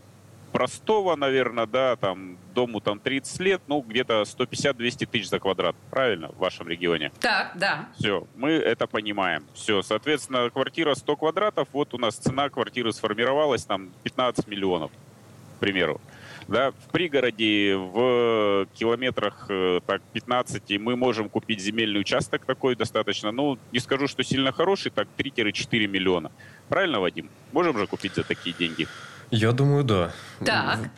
простого, 0.55 1.17
наверное, 1.17 1.67
да, 1.67 1.97
там, 1.97 2.39
дому 2.55 2.81
там 2.81 3.01
30 3.01 3.41
лет, 3.41 3.61
ну, 3.67 3.81
где-то 3.81 4.23
150-200 4.23 5.07
тысяч 5.07 5.29
за 5.29 5.41
квадрат. 5.41 5.75
Правильно? 5.91 6.29
В 6.29 6.39
вашем 6.39 6.69
регионе. 6.69 7.11
Так, 7.19 7.51
да. 7.57 7.89
Все, 7.99 8.29
мы 8.37 8.51
это 8.53 8.87
понимаем. 8.87 9.43
Все, 9.55 9.83
соответственно, 9.83 10.49
квартира 10.51 10.95
100 10.95 11.17
квадратов, 11.17 11.67
вот 11.73 11.93
у 11.93 11.99
нас 11.99 12.15
цена 12.15 12.49
квартиры 12.51 12.93
сформировалась, 12.93 13.65
там, 13.65 13.91
15 14.05 14.47
миллионов, 14.47 14.93
к 15.57 15.59
примеру. 15.59 16.01
Да, 16.47 16.71
в 16.71 16.93
пригороде 16.93 17.75
в 17.77 18.69
километрах 18.75 19.47
э, 19.49 19.81
так, 19.85 20.03
15 20.13 20.79
мы 20.79 20.95
можем 20.95 21.31
купить 21.31 21.61
земельный 21.61 22.01
участок 22.01 22.45
такой 22.45 22.77
достаточно, 22.77 23.33
ну, 23.33 23.59
не 23.73 23.81
скажу, 23.81 24.07
что 24.07 24.23
сильно 24.23 24.53
хороший, 24.53 24.93
так 24.93 25.09
3-4 25.19 25.89
миллиона. 25.89 26.31
Правильно, 26.69 27.01
Вадим? 27.01 27.29
Можем 27.51 27.77
же 27.77 27.89
купить 27.89 28.15
за 28.15 28.23
такие 28.23 28.55
деньги? 28.55 28.87
Я 29.35 29.53
думаю, 29.53 29.85
да. 29.85 30.13
Так. 30.45 30.91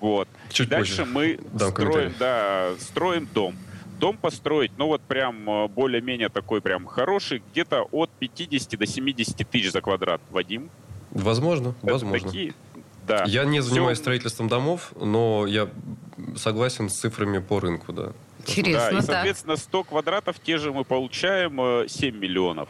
Вот. 0.00 0.28
Чуть 0.50 0.68
Дальше 0.68 1.04
позже 1.04 1.10
мы 1.12 1.38
строим, 1.58 2.14
да, 2.18 2.70
строим 2.78 3.28
дом. 3.32 3.56
Дом 3.98 4.16
построить, 4.16 4.72
ну 4.76 4.88
вот 4.88 5.00
прям 5.02 5.48
э, 5.48 5.68
более-менее 5.68 6.28
такой 6.28 6.60
прям 6.60 6.84
хороший, 6.84 7.42
где-то 7.52 7.88
от 7.90 8.10
50 8.10 8.78
до 8.78 8.86
70 8.86 9.48
тысяч 9.48 9.70
за 9.70 9.80
квадрат, 9.80 10.20
Вадим. 10.30 10.68
Возможно, 11.12 11.74
Это 11.82 11.92
возможно. 11.92 12.28
Такие, 12.28 12.54
да. 13.06 13.24
Я 13.26 13.44
не 13.44 13.60
занимаюсь 13.60 13.98
Все... 13.98 14.02
строительством 14.02 14.48
домов, 14.48 14.92
но 15.00 15.46
я 15.46 15.68
согласен 16.36 16.90
с 16.90 16.98
цифрами 16.98 17.38
по 17.38 17.60
рынку, 17.60 17.92
да. 17.92 18.12
Интересно, 18.40 18.90
да, 18.90 18.98
и, 18.98 19.00
соответственно, 19.00 19.56
100 19.56 19.84
квадратов 19.84 20.36
те 20.40 20.58
же 20.58 20.72
мы 20.72 20.84
получаем 20.84 21.88
7 21.88 22.18
миллионов. 22.18 22.68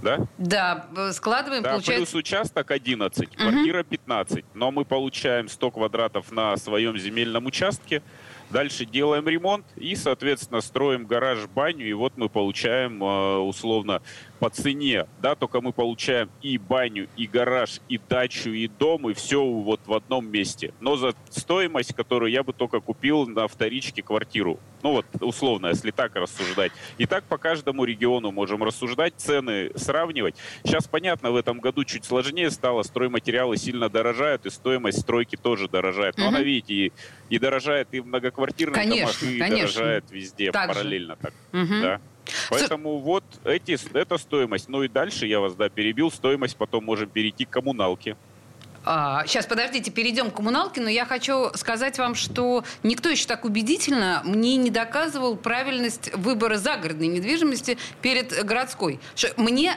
Да? 0.00 0.26
Да, 0.38 0.86
складываем, 1.12 1.62
да, 1.62 1.72
получается... 1.72 2.12
плюс 2.12 2.14
участок 2.14 2.70
11, 2.70 3.36
квартира 3.36 3.82
15. 3.82 4.44
Но 4.54 4.70
мы 4.70 4.84
получаем 4.84 5.48
100 5.48 5.70
квадратов 5.70 6.32
на 6.32 6.56
своем 6.56 6.96
земельном 6.98 7.46
участке. 7.46 8.02
Дальше 8.52 8.84
делаем 8.84 9.26
ремонт 9.26 9.64
и, 9.76 9.96
соответственно, 9.96 10.60
строим 10.60 11.06
гараж-баню. 11.06 11.88
И 11.88 11.92
вот 11.94 12.18
мы 12.18 12.28
получаем, 12.28 13.02
э, 13.02 13.38
условно, 13.38 14.02
по 14.40 14.50
цене, 14.50 15.06
да, 15.22 15.34
только 15.36 15.60
мы 15.60 15.72
получаем 15.72 16.28
и 16.42 16.58
баню, 16.58 17.08
и 17.16 17.26
гараж, 17.26 17.80
и 17.88 17.96
дачу, 17.96 18.50
и 18.50 18.66
дом, 18.66 19.08
и 19.08 19.14
все 19.14 19.42
вот 19.42 19.80
в 19.86 19.94
одном 19.94 20.30
месте. 20.30 20.74
Но 20.80 20.96
за 20.96 21.14
стоимость, 21.30 21.94
которую 21.94 22.30
я 22.30 22.42
бы 22.42 22.52
только 22.52 22.80
купил 22.80 23.26
на 23.26 23.48
вторичке 23.48 24.02
квартиру. 24.02 24.58
Ну 24.82 24.90
вот, 24.92 25.06
условно, 25.20 25.68
если 25.68 25.92
так 25.92 26.16
рассуждать. 26.16 26.72
И 26.98 27.06
так 27.06 27.22
по 27.24 27.38
каждому 27.38 27.84
региону 27.84 28.32
можем 28.32 28.64
рассуждать, 28.64 29.14
цены 29.16 29.70
сравнивать. 29.76 30.34
Сейчас, 30.64 30.88
понятно, 30.88 31.30
в 31.30 31.36
этом 31.36 31.60
году 31.60 31.84
чуть 31.84 32.04
сложнее 32.04 32.50
стало, 32.50 32.82
стройматериалы 32.82 33.56
сильно 33.56 33.88
дорожают, 33.88 34.44
и 34.44 34.50
стоимость 34.50 35.02
стройки 35.02 35.36
тоже 35.36 35.68
дорожает. 35.68 36.18
Но 36.18 36.24
угу. 36.24 36.34
она, 36.34 36.42
видите, 36.42 36.74
и, 36.74 36.92
и 37.30 37.38
дорожает 37.38 37.88
и 37.92 38.00
в 38.00 38.06
многоквартирных 38.42 38.74
конечно, 38.74 39.20
домах, 39.20 39.34
и 39.34 39.38
конечно. 39.38 39.58
дорожает 39.58 40.04
везде 40.10 40.52
так 40.52 40.68
параллельно 40.68 41.16
так. 41.16 41.32
Угу. 41.52 41.80
Да? 41.80 42.00
Поэтому 42.50 43.00
С... 43.00 43.02
вот 43.02 43.24
эти, 43.44 43.78
эта 43.96 44.18
стоимость. 44.18 44.68
Ну 44.68 44.82
и 44.82 44.88
дальше 44.88 45.26
я 45.26 45.40
вас 45.40 45.54
да, 45.54 45.68
перебил. 45.68 46.10
Стоимость 46.10 46.56
потом 46.56 46.84
можем 46.84 47.08
перейти 47.08 47.44
к 47.44 47.50
коммуналке. 47.50 48.16
А, 48.84 49.24
сейчас, 49.26 49.46
подождите, 49.46 49.92
перейдем 49.92 50.32
к 50.32 50.34
коммуналке, 50.34 50.80
но 50.80 50.90
я 50.90 51.04
хочу 51.04 51.50
сказать 51.54 51.98
вам, 51.98 52.16
что 52.16 52.64
никто 52.82 53.08
еще 53.08 53.26
так 53.26 53.44
убедительно 53.44 54.22
мне 54.24 54.56
не 54.56 54.70
доказывал 54.70 55.36
правильность 55.36 56.12
выбора 56.16 56.56
загородной 56.56 57.06
недвижимости 57.06 57.78
перед 58.00 58.44
городской. 58.44 58.98
Что 59.14 59.32
мне, 59.36 59.76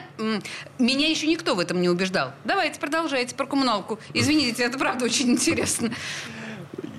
меня 0.78 1.08
еще 1.08 1.28
никто 1.28 1.54
в 1.54 1.60
этом 1.60 1.80
не 1.80 1.88
убеждал. 1.88 2.32
Давайте, 2.44 2.80
продолжайте 2.80 3.36
про 3.36 3.46
коммуналку. 3.46 4.00
Извините, 4.12 4.64
это 4.64 4.76
правда 4.76 5.04
очень 5.04 5.30
интересно. 5.30 5.92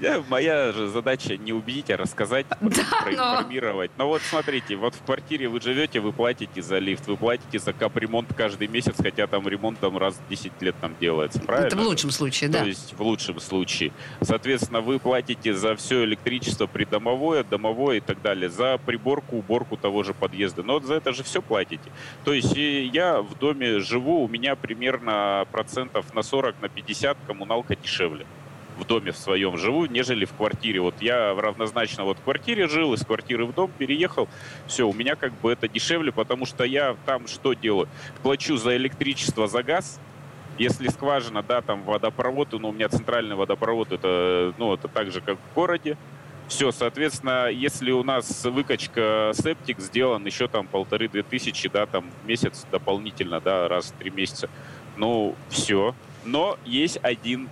Я, 0.02 0.24
моя 0.30 0.72
же 0.72 0.88
задача 0.88 1.38
не 1.38 1.54
убедить, 1.54 1.90
а 1.90 1.98
рассказать, 1.98 2.46
да, 2.62 2.84
проинформировать. 3.04 3.92
Но... 3.98 4.06
но 4.06 4.10
вот 4.10 4.22
смотрите, 4.22 4.76
вот 4.76 4.96
в 4.96 5.04
квартире 5.04 5.48
вы 5.48 5.60
живете, 5.62 6.00
вы 6.00 6.12
платите 6.12 6.62
за 6.62 6.78
лифт, 6.80 7.08
вы 7.08 7.18
платите 7.18 7.60
за 7.60 7.74
капремонт 7.74 8.34
каждый 8.36 8.68
месяц, 8.68 8.96
хотя 8.98 9.28
там 9.28 9.48
ремонт 9.48 9.80
там 9.80 9.98
раз 9.98 10.16
в 10.16 10.30
10 10.30 10.62
лет 10.62 10.76
там 10.80 10.96
делается, 11.00 11.40
правильно? 11.40 11.68
Это 11.68 11.78
в 11.78 11.82
лучшем 11.82 12.12
случае, 12.12 12.50
да. 12.50 12.60
То 12.60 12.66
есть 12.66 12.94
в 12.94 13.02
лучшем 13.02 13.40
случае. 13.40 13.92
Соответственно, 14.22 14.82
вы 14.82 15.00
платите 15.00 15.54
за 15.54 15.76
все 15.76 16.04
электричество 16.04 16.68
придомовое, 16.68 17.44
домовое 17.44 17.98
и 17.98 18.02
так 18.02 18.22
далее, 18.22 18.50
за 18.50 18.78
приборку, 18.86 19.38
уборку 19.38 19.78
того 19.78 20.04
же 20.04 20.14
подъезда. 20.14 20.64
Но 20.64 20.80
за 20.80 20.96
это 20.96 21.14
же 21.14 21.24
все 21.24 21.42
платите. 21.42 21.90
То 22.24 22.34
есть 22.34 22.56
я 22.56 23.22
в 23.22 23.38
доме 23.38 23.80
живу, 23.80 24.24
у 24.24 24.28
меня 24.28 24.56
примерно 24.56 25.46
процентов 25.52 26.14
на 26.14 26.22
40, 26.22 26.62
на 26.62 26.70
50 26.70 27.18
коммуналка 27.28 27.76
дешевле. 27.76 28.26
В 28.78 28.86
доме 28.86 29.12
в 29.12 29.18
своем 29.18 29.58
живу, 29.58 29.86
нежели 29.86 30.26
в 30.26 30.34
квартире. 30.34 30.80
Вот 30.80 30.96
я 31.02 31.34
равнозначно 31.34 32.04
вот 32.04 32.18
в 32.20 32.22
квартире 32.22 32.68
жил, 32.68 32.94
из 32.94 33.06
квартиры 33.06 33.46
в 33.46 33.54
дом 33.54 33.72
переехал. 33.78 34.30
Все, 34.68 34.88
у 34.88 34.94
меня 34.94 35.16
как 35.16 35.34
бы 35.42 35.52
это 35.52 35.68
дешевле, 35.68 36.12
потому 36.12 36.46
что 36.46 36.64
я 36.64 36.96
там 37.06 37.28
что 37.28 37.54
делаю? 37.54 37.90
Плачу 38.24 38.58
за 38.58 38.76
электричество, 38.78 39.48
за 39.48 39.64
газ, 39.64 40.00
если 40.58 40.88
скважина, 40.88 41.44
да, 41.44 41.62
там 41.62 41.84
водопровод, 41.84 42.54
ну, 42.54 42.70
у 42.70 42.72
меня 42.72 42.90
центральный 42.90 43.36
водопровод, 43.36 43.92
это, 43.92 44.54
ну, 44.58 44.74
это 44.74 44.88
так 44.88 45.12
же, 45.12 45.22
как 45.22 45.38
в 45.38 45.56
городе. 45.56 45.98
Все, 46.48 46.72
соответственно, 46.72 47.50
если 47.50 47.92
у 47.92 48.04
нас 48.04 48.46
выкачка 48.46 49.32
септик 49.34 49.80
сделан 49.80 50.26
еще 50.26 50.48
там 50.48 50.66
полторы-две 50.66 51.22
тысячи, 51.22 51.68
да, 51.68 51.86
там 51.86 52.06
месяц 52.26 52.66
дополнительно, 52.72 53.42
да, 53.42 53.68
раз 53.68 53.88
в 53.88 54.00
три 54.00 54.10
месяца, 54.10 54.50
ну, 54.96 55.36
все. 55.50 55.94
Но 56.24 56.58
есть 56.66 57.00
один, 57.04 57.50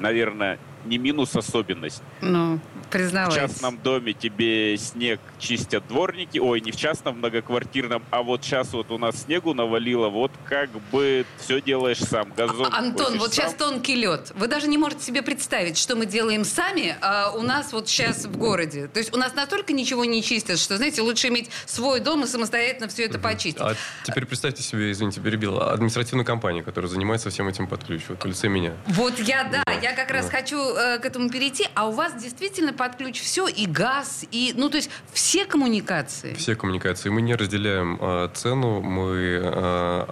наверное, 0.00 0.58
не 0.84 0.98
минус 0.98 1.36
особенность. 1.36 2.02
Ну, 2.20 2.58
признавайтесь. 2.90 3.36
В 3.36 3.54
частном 3.54 3.78
доме 3.78 4.12
тебе 4.12 4.76
снег 4.76 5.20
чистят 5.38 5.86
дворники. 5.88 6.38
Ой, 6.38 6.60
не 6.60 6.72
в 6.72 6.76
частном 6.76 7.18
многоквартирном, 7.18 8.02
а 8.10 8.22
вот 8.22 8.44
сейчас 8.44 8.72
вот 8.72 8.90
у 8.90 8.98
нас 8.98 9.22
снегу 9.22 9.54
навалило, 9.54 10.08
вот 10.08 10.32
как 10.44 10.70
бы 10.92 11.24
все 11.38 11.60
делаешь 11.60 11.98
сам. 11.98 12.32
Газон 12.36 12.66
а, 12.72 12.78
Антон, 12.78 13.18
вот 13.18 13.32
сам. 13.32 13.44
сейчас 13.44 13.54
тонкий 13.54 13.94
лед. 13.94 14.32
Вы 14.34 14.48
даже 14.48 14.68
не 14.68 14.78
можете 14.78 15.04
себе 15.04 15.22
представить, 15.22 15.78
что 15.78 15.96
мы 15.96 16.06
делаем 16.06 16.44
сами, 16.44 16.96
а 17.00 17.32
у 17.32 17.42
нас 17.42 17.72
вот 17.72 17.88
сейчас 17.88 18.24
в 18.24 18.36
городе. 18.36 18.88
То 18.88 18.98
есть 18.98 19.14
у 19.14 19.18
нас 19.18 19.34
настолько 19.34 19.72
ничего 19.72 20.04
не 20.04 20.22
чистят, 20.22 20.58
что, 20.58 20.76
знаете, 20.76 21.02
лучше 21.02 21.28
иметь 21.28 21.50
свой 21.66 22.00
дом 22.00 22.24
и 22.24 22.26
самостоятельно 22.26 22.88
все 22.88 23.04
это 23.04 23.18
почистить. 23.18 23.60
А 23.60 23.74
теперь 24.04 24.26
представьте 24.26 24.62
себе, 24.62 24.90
извините, 24.90 25.20
перебил, 25.20 25.60
административную 25.60 26.26
компанию, 26.26 26.64
которая 26.64 26.90
занимается 26.90 27.30
всем 27.30 27.48
этим 27.48 27.66
под 27.66 27.84
ключ, 27.84 28.02
вот 28.08 28.22
в 28.22 28.26
лице 28.26 28.48
меня. 28.48 28.72
Вот 28.86 29.18
я, 29.18 29.44
да, 29.44 29.62
да 29.66 29.72
я 29.72 29.94
как 29.94 30.08
да. 30.08 30.14
раз 30.14 30.30
хочу 30.30 30.56
э, 30.56 30.98
к 30.98 31.04
этому 31.04 31.30
перейти, 31.30 31.68
а 31.74 31.88
у 31.88 31.92
вас 31.92 32.14
действительно 32.20 32.72
под 32.80 32.96
ключ 32.96 33.20
все, 33.20 33.46
и 33.46 33.66
газ, 33.66 34.24
и, 34.30 34.54
ну, 34.56 34.70
то 34.70 34.78
есть 34.78 34.88
все 35.12 35.44
коммуникации. 35.44 36.32
Все 36.32 36.56
коммуникации. 36.56 37.10
Мы 37.10 37.20
не 37.20 37.34
разделяем 37.34 37.98
э, 38.00 38.30
цену, 38.32 38.80
мы 38.80 39.38
э, 39.44 40.06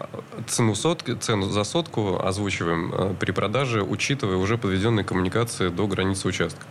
цену, 0.46 0.74
сотки, 0.74 1.14
цену 1.14 1.48
за 1.48 1.64
сотку 1.64 2.20
озвучиваем 2.22 2.92
э, 2.92 3.14
при 3.18 3.30
продаже, 3.32 3.82
учитывая 3.82 4.36
уже 4.36 4.58
подведенные 4.58 5.02
коммуникации 5.02 5.70
до 5.70 5.86
границы 5.86 6.28
участка. 6.28 6.66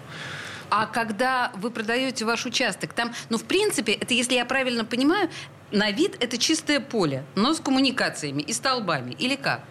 А 0.70 0.86
когда 0.86 1.51
вы 1.56 1.72
продаете 1.72 2.25
ваш 2.25 2.46
участок, 2.46 2.94
там, 2.94 3.12
ну, 3.30 3.39
в 3.39 3.46
принципе, 3.46 3.94
это, 3.94 4.13
если 4.13 4.36
я 4.36 4.46
правильно 4.46 4.86
понимаю, 4.86 5.32
на 5.72 5.89
вид 5.89 6.16
это 6.20 6.38
чистое 6.38 6.80
поле, 6.80 7.24
но 7.34 7.56
с 7.56 7.60
коммуникациями 7.60 8.44
и 8.44 8.54
столбами, 8.54 9.16
или 9.18 9.36
как? 9.36 9.62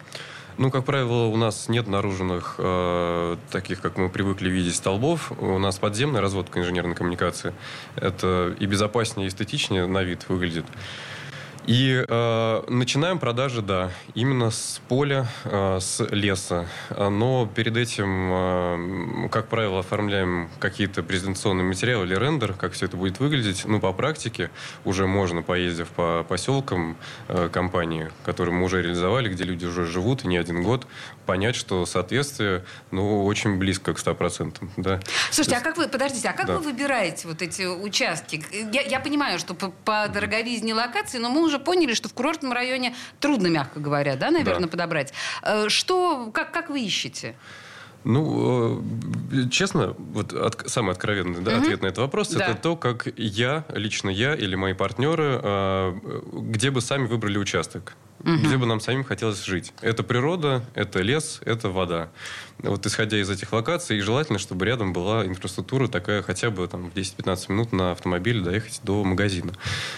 Ну, 0.57 0.71
как 0.71 0.85
правило, 0.85 1.25
у 1.25 1.37
нас 1.37 1.69
нет 1.69 1.87
наруженных, 1.87 2.55
э, 2.57 3.37
таких, 3.51 3.79
как 3.79 3.97
мы 3.97 4.09
привыкли 4.09 4.49
видеть, 4.49 4.75
столбов. 4.75 5.31
У 5.39 5.59
нас 5.59 5.77
подземная 5.77 6.19
разводка 6.19 6.59
инженерной 6.59 6.95
коммуникации. 6.95 7.53
Это 7.95 8.55
и 8.59 8.65
безопаснее, 8.65 9.27
и 9.27 9.29
эстетичнее 9.29 9.85
на 9.85 10.01
вид 10.01 10.27
выглядит. 10.29 10.65
И 11.67 12.01
э, 12.07 12.63
начинаем 12.69 13.19
продажи, 13.19 13.61
да, 13.61 13.91
именно 14.13 14.51
с 14.51 14.79
поля, 14.87 15.27
э, 15.43 15.79
с 15.81 16.01
леса. 16.11 16.65
Но 16.89 17.45
перед 17.53 17.75
этим, 17.75 18.29
э, 18.31 19.29
как 19.29 19.49
правило, 19.49 19.81
оформляем 19.81 20.49
какие-то 20.59 21.03
презентационные 21.03 21.65
материалы 21.65 22.05
или 22.05 22.15
рендер, 22.15 22.53
как 22.53 22.71
все 22.71 22.85
это 22.85 22.95
будет 22.95 23.19
выглядеть. 23.19 23.65
Ну, 23.65 23.81
по 23.81 23.91
практике 23.91 24.49
уже 24.85 25.07
можно, 25.07 25.41
поездив 25.41 25.89
по 25.89 26.25
поселкам 26.29 26.95
э, 27.27 27.49
компании, 27.51 28.11
которые 28.23 28.55
мы 28.55 28.63
уже 28.63 28.81
реализовали, 28.81 29.27
где 29.27 29.43
люди 29.43 29.65
уже 29.65 29.85
живут 29.85 30.23
и 30.23 30.29
не 30.29 30.37
один 30.37 30.63
год, 30.63 30.87
понять, 31.25 31.57
что 31.57 31.85
соответствие, 31.85 32.63
ну, 32.91 33.25
очень 33.25 33.57
близко 33.57 33.93
к 33.93 33.99
100%. 33.99 34.69
Да. 34.77 35.01
Слушайте, 35.31 35.51
есть, 35.51 35.61
а 35.61 35.69
как 35.69 35.77
вы, 35.77 35.89
подождите, 35.89 36.29
а 36.29 36.33
как 36.33 36.47
да. 36.47 36.57
вы 36.57 36.63
выбираете 36.63 37.27
вот 37.27 37.41
эти 37.41 37.63
участки? 37.65 38.43
Я, 38.71 38.81
я 38.83 38.99
понимаю, 39.01 39.37
что 39.37 39.53
по, 39.53 39.69
по 39.83 40.07
дороговизне 40.07 40.73
локации, 40.73 41.17
но 41.17 41.29
мы 41.29 41.43
уже 41.43 41.56
уже 41.57 41.63
поняли, 41.63 41.93
что 41.93 42.09
в 42.09 42.13
курортном 42.13 42.53
районе 42.53 42.95
трудно, 43.19 43.47
мягко 43.47 43.79
говоря, 43.79 44.15
да, 44.15 44.31
наверное, 44.31 44.65
да. 44.65 44.67
подобрать. 44.67 45.13
Э, 45.43 45.69
что, 45.69 46.29
как, 46.33 46.51
как 46.51 46.69
вы 46.69 46.81
ищете? 46.81 47.35
Ну, 48.03 48.81
э, 49.31 49.49
честно, 49.49 49.95
вот 49.97 50.33
от, 50.33 50.69
самый 50.69 50.91
откровенный 50.91 51.41
да, 51.41 51.53
угу. 51.53 51.61
ответ 51.61 51.81
на 51.81 51.87
этот 51.87 51.99
вопрос 51.99 52.29
да. 52.29 52.45
это 52.45 52.55
то, 52.55 52.75
как 52.75 53.07
я, 53.17 53.65
лично 53.69 54.09
я 54.09 54.35
или 54.35 54.55
мои 54.55 54.73
партнеры, 54.73 55.39
э, 55.43 55.99
где 56.33 56.71
бы 56.71 56.81
сами 56.81 57.07
выбрали 57.07 57.37
участок 57.37 57.93
угу. 58.19 58.37
где 58.37 58.57
бы 58.57 58.65
нам 58.65 58.79
самим 58.79 59.03
хотелось 59.03 59.43
жить. 59.43 59.73
Это 59.81 60.03
природа, 60.03 60.63
это 60.73 61.01
лес, 61.01 61.41
это 61.45 61.69
вода. 61.69 62.09
Вот 62.59 62.85
исходя 62.87 63.19
из 63.19 63.29
этих 63.29 63.53
локаций, 63.53 63.99
желательно, 63.99 64.39
чтобы 64.39 64.65
рядом 64.65 64.91
была 64.91 65.25
инфраструктура 65.25 65.87
такая 65.87 66.23
хотя 66.23 66.49
бы 66.49 66.67
там, 66.67 66.89
в 66.89 66.93
10-15 66.93 67.51
минут 67.51 67.71
на 67.71 67.91
автомобиле 67.91 68.41
доехать 68.41 68.81
до 68.83 69.03
магазина. 69.03 69.53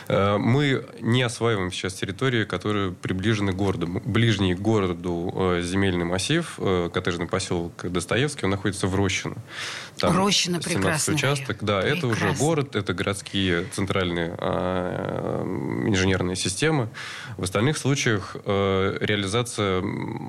Э, 0.09 0.37
мы 0.37 0.85
не 0.99 1.21
осваиваем 1.21 1.71
сейчас 1.71 1.93
территории, 1.93 2.43
которые 2.43 2.91
приближены 2.91 3.53
к 3.53 3.55
городу. 3.55 3.87
Ближний 4.03 4.55
к 4.55 4.59
городу 4.59 5.33
э, 5.35 5.61
земельный 5.63 6.03
массив, 6.03 6.55
э, 6.57 6.89
коттеджный 6.93 7.27
поселок 7.27 7.71
Достоевский, 7.83 8.45
он 8.45 8.51
находится 8.51 8.87
в 8.87 8.95
Рощино. 8.95 9.35
Там 9.97 10.17
Рощино 10.17 10.59
прекрасный 10.59 11.15
участок. 11.15 11.57
Да, 11.61 11.81
Прекрасно. 11.81 11.97
это 11.97 12.07
уже 12.07 12.33
город, 12.33 12.75
это 12.75 12.93
городские 12.93 13.65
центральные 13.65 14.35
а, 14.37 15.43
инженерные 15.87 16.35
системы. 16.35 16.89
В 17.37 17.43
остальных 17.43 17.77
случаях 17.77 18.35
реализация, 18.45 19.83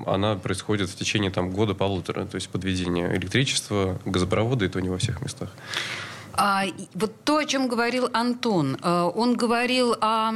она 0.05 0.35
происходит 0.35 0.89
в 0.89 0.95
течение 0.95 1.31
там, 1.31 1.51
года-полутора. 1.51 2.20
То 2.25 2.35
есть 2.35 2.49
подведение 2.49 3.15
электричества, 3.15 3.99
газопровода, 4.05 4.65
и 4.65 4.69
то 4.69 4.79
не 4.79 4.89
во 4.89 4.97
всех 4.97 5.21
местах. 5.21 5.49
А, 6.33 6.65
вот 6.93 7.23
то, 7.23 7.37
о 7.37 7.45
чем 7.45 7.67
говорил 7.67 8.09
Антон, 8.13 8.77
э, 8.81 9.11
он 9.15 9.35
говорил 9.35 9.95
о 9.99 10.31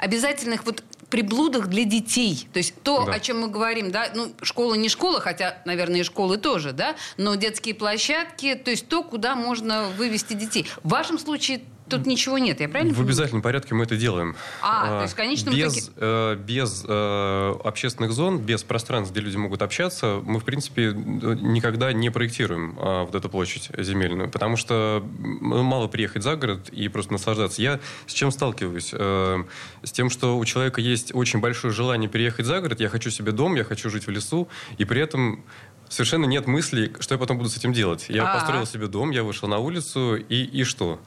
обязательных 0.00 0.66
вот 0.66 0.82
приблудах 1.08 1.68
для 1.68 1.84
детей. 1.84 2.48
То 2.52 2.58
есть 2.58 2.74
то, 2.82 3.04
да. 3.04 3.12
о 3.12 3.20
чем 3.20 3.40
мы 3.40 3.48
говорим, 3.48 3.90
да, 3.90 4.10
ну, 4.14 4.32
школа 4.42 4.74
не 4.74 4.88
школа, 4.88 5.20
хотя, 5.20 5.58
наверное, 5.64 6.00
и 6.00 6.02
школы 6.02 6.36
тоже, 6.36 6.72
да, 6.72 6.96
но 7.16 7.36
детские 7.36 7.74
площадки, 7.74 8.54
то 8.56 8.70
есть 8.70 8.88
то, 8.88 9.02
куда 9.02 9.36
можно 9.36 9.88
вывести 9.96 10.34
детей. 10.34 10.66
В 10.82 10.88
вашем 10.88 11.18
случае 11.18 11.60
Тут 11.88 12.06
ничего 12.06 12.38
нет, 12.38 12.60
я 12.60 12.68
правильно 12.68 12.92
В 12.92 12.96
понимаю? 12.96 13.08
обязательном 13.08 13.42
порядке 13.42 13.74
мы 13.74 13.84
это 13.84 13.96
делаем. 13.96 14.34
А, 14.60 14.98
то 14.98 15.02
есть 15.02 15.12
в 15.14 15.16
конечном 15.16 15.54
без, 15.54 15.88
итоге... 15.88 15.92
э, 15.96 16.36
без 16.36 16.84
э, 16.86 17.54
общественных 17.64 18.12
зон, 18.12 18.38
без 18.38 18.64
пространств, 18.64 19.12
где 19.12 19.20
люди 19.20 19.36
могут 19.36 19.62
общаться, 19.62 20.20
мы, 20.24 20.40
в 20.40 20.44
принципе, 20.44 20.92
никогда 20.92 21.92
не 21.92 22.10
проектируем 22.10 22.76
э, 22.78 23.02
вот 23.04 23.14
эту 23.14 23.28
площадь 23.28 23.70
земельную, 23.78 24.28
потому 24.30 24.56
что 24.56 25.04
ну, 25.18 25.62
мало 25.62 25.86
приехать 25.86 26.22
за 26.22 26.36
город 26.36 26.68
и 26.70 26.88
просто 26.88 27.12
наслаждаться. 27.12 27.62
Я 27.62 27.80
с 28.06 28.12
чем 28.12 28.30
сталкиваюсь? 28.30 28.90
Э, 28.92 29.44
с 29.82 29.92
тем, 29.92 30.10
что 30.10 30.38
у 30.38 30.44
человека 30.44 30.80
есть 30.80 31.14
очень 31.14 31.40
большое 31.40 31.72
желание 31.72 32.10
переехать 32.10 32.46
за 32.46 32.60
город, 32.60 32.80
я 32.80 32.88
хочу 32.88 33.10
себе 33.10 33.32
дом, 33.32 33.54
я 33.54 33.64
хочу 33.64 33.90
жить 33.90 34.06
в 34.06 34.10
лесу, 34.10 34.48
и 34.78 34.84
при 34.84 35.00
этом 35.00 35.44
совершенно 35.88 36.24
нет 36.24 36.46
мысли, 36.46 36.92
что 37.00 37.14
я 37.14 37.18
потом 37.18 37.38
буду 37.38 37.48
с 37.48 37.56
этим 37.56 37.72
делать. 37.72 38.06
Я 38.08 38.24
А-а-а. 38.24 38.38
построил 38.38 38.66
себе 38.66 38.86
дом, 38.86 39.10
я 39.10 39.22
вышел 39.22 39.48
на 39.48 39.58
улицу, 39.58 40.16
и, 40.16 40.42
и 40.44 40.64
что? 40.64 41.00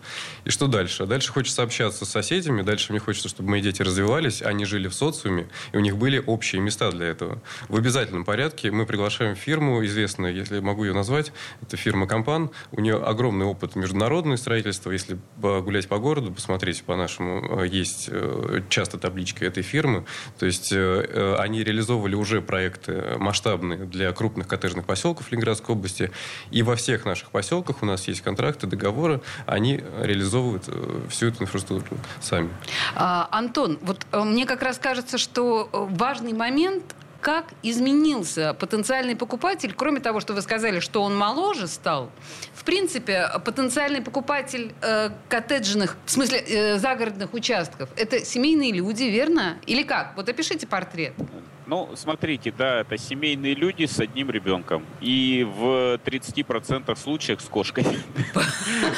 И 0.46 0.50
что 0.50 0.68
дальше? 0.68 1.06
Дальше 1.06 1.32
хочется 1.32 1.64
общаться 1.64 2.06
с 2.06 2.10
соседями, 2.10 2.62
дальше 2.62 2.92
мне 2.92 3.00
хочется, 3.00 3.30
чтобы 3.30 3.50
мои 3.50 3.62
дети 3.62 3.82
развивались, 3.82 4.42
они 4.42 4.66
жили 4.66 4.88
в 4.88 4.94
социуме, 4.94 5.50
и 5.74 5.78
у 5.78 5.80
них 5.80 5.98
были 5.98 6.24
общие 6.26 6.62
места 6.62 6.92
для 6.92 7.08
этого. 7.08 7.42
В 7.68 7.76
обязательном 7.76 8.26
порядке 8.26 8.72
мы 8.72 8.86
приглашаем 8.86 9.36
фирму, 9.36 9.86
известную, 9.86 10.34
если 10.34 10.60
могу 10.60 10.86
ее 10.86 10.94
назвать, 10.94 11.32
это 11.62 11.78
фирма 11.78 12.08
«Компан». 12.08 12.52
У 12.72 12.82
нее 12.82 12.98
огромный 12.98 13.46
опыт 13.46 13.76
международного 13.76 14.38
строительства. 14.38 14.92
Если 14.92 15.18
гулять 15.38 15.88
по 15.88 15.98
городу, 15.98 16.32
посмотреть 16.32 16.84
по-нашему, 16.84 17.62
э, 17.62 17.68
есть 17.68 18.10
э, 18.12 18.62
часто 18.70 18.98
таблички 18.98 19.44
этой 19.44 19.64
фирмы. 19.64 20.06
То 20.38 20.46
есть 20.46 20.72
э, 20.72 21.36
они 21.38 21.64
реализовывали 21.64 22.16
уже 22.16 22.42
проекты 22.42 23.18
масштабные 23.18 23.86
для 23.86 24.12
крупных 24.14 24.48
коттеджных 24.48 24.69
коттеджных 24.70 24.86
поселков 24.86 25.32
Ленинградской 25.32 25.76
области. 25.76 26.12
И 26.52 26.64
во 26.64 26.76
всех 26.76 27.06
наших 27.06 27.32
поселках 27.32 27.82
у 27.82 27.86
нас 27.86 28.08
есть 28.08 28.22
контракты, 28.22 28.68
договоры, 28.68 29.22
они 29.46 29.84
реализовывают 30.02 30.64
э, 30.68 31.02
всю 31.10 31.28
эту 31.28 31.44
инфраструктуру 31.44 32.00
сами. 32.22 32.50
А, 32.96 33.28
Антон, 33.32 33.80
вот 33.82 34.06
э, 34.12 34.24
мне 34.24 34.46
как 34.46 34.62
раз 34.62 34.78
кажется, 34.78 35.18
что 35.18 35.70
э, 35.72 35.88
важный 35.96 36.34
момент 36.34 36.84
как 37.22 37.48
изменился 37.64 38.54
потенциальный 38.54 39.16
покупатель, 39.16 39.74
кроме 39.76 40.00
того, 40.00 40.22
что 40.22 40.34
вы 40.34 40.42
сказали, 40.42 40.80
что 40.80 41.02
он 41.02 41.18
моложе 41.18 41.68
стал, 41.68 42.10
в 42.54 42.64
принципе, 42.64 43.30
потенциальный 43.44 44.02
покупатель 44.02 44.72
э, 44.82 45.10
коттеджных, 45.28 45.98
в 46.06 46.12
смысле 46.12 46.40
э, 46.40 46.78
загородных 46.78 47.34
участков, 47.34 47.90
это 47.98 48.24
семейные 48.24 48.72
люди, 48.72 49.04
верно? 49.04 49.58
Или 49.66 49.84
как? 49.84 50.14
Вот 50.16 50.30
опишите 50.30 50.66
портрет. 50.66 51.14
Ну, 51.70 51.88
смотрите, 51.96 52.52
да, 52.52 52.80
это 52.80 52.98
семейные 52.98 53.54
люди 53.54 53.86
с 53.86 54.00
одним 54.00 54.32
ребенком. 54.32 54.84
И 55.02 55.48
в 55.48 56.00
30% 56.04 56.96
случаев 56.96 57.40
с 57.42 57.46
кошкой. 57.46 57.86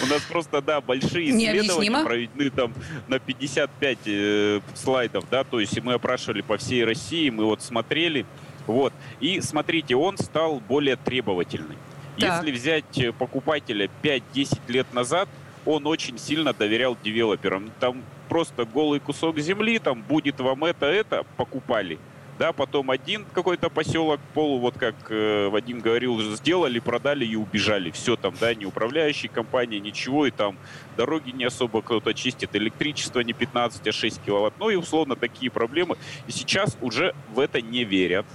У 0.04 0.06
нас 0.06 0.22
просто, 0.30 0.62
да, 0.62 0.80
большие 0.80 1.32
исследования 1.32 2.02
проведены 2.02 2.50
там 2.50 2.74
на 3.10 3.20
55 3.20 3.98
э, 4.06 4.62
слайдов, 4.74 5.26
да, 5.30 5.44
то 5.44 5.60
есть 5.60 5.82
мы 5.84 5.94
опрашивали 5.96 6.40
по 6.40 6.56
всей 6.56 6.86
России, 6.86 7.30
мы 7.30 7.44
вот 7.44 7.62
смотрели, 7.62 8.26
вот. 8.68 8.94
И 9.20 9.42
смотрите, 9.42 9.98
он 9.98 10.18
стал 10.18 10.62
более 10.62 10.96
требовательным. 10.96 11.76
Так. 12.18 12.42
Если 12.42 12.54
взять 12.54 12.98
э, 13.00 13.12
покупателя 13.12 13.90
5-10 14.02 14.60
лет 14.70 14.94
назад, 14.94 15.28
он 15.66 15.86
очень 15.88 16.18
сильно 16.18 16.54
доверял 16.54 16.98
девелоперам. 17.04 17.70
Там 17.82 18.02
просто 18.30 18.64
голый 18.64 19.02
кусок 19.02 19.40
земли, 19.40 19.78
там 19.78 20.02
будет 20.04 20.40
вам 20.40 20.64
это, 20.64 20.86
это, 20.86 21.26
покупали 21.36 22.00
да, 22.40 22.54
потом 22.54 22.90
один 22.90 23.26
какой-то 23.34 23.70
поселок, 23.70 24.20
полу, 24.34 24.60
вот 24.60 24.78
как 24.78 24.96
э, 25.10 25.48
Вадим 25.50 25.80
говорил, 25.80 26.20
сделали, 26.36 26.80
продали 26.80 27.26
и 27.26 27.36
убежали. 27.36 27.92
Все 27.92 28.16
там, 28.16 28.34
да, 28.40 28.54
не 28.56 28.66
управляющие 28.66 29.30
компании, 29.30 29.80
ничего, 29.80 30.26
и 30.26 30.32
там 30.32 30.58
дороги 30.98 31.32
не 31.32 31.46
особо 31.46 31.82
кто-то 31.82 32.14
чистит, 32.14 32.56
электричество 32.56 33.20
не 33.20 33.34
15, 33.34 33.88
а 33.88 33.92
6 33.92 34.22
киловатт. 34.24 34.54
Ну 34.60 34.70
и 34.70 34.76
условно 34.76 35.16
такие 35.16 35.52
проблемы. 35.52 35.98
И 36.28 36.32
сейчас 36.32 36.78
уже 36.82 37.14
в 37.34 37.40
это 37.40 37.62
не 37.62 37.84
верят. 37.84 38.26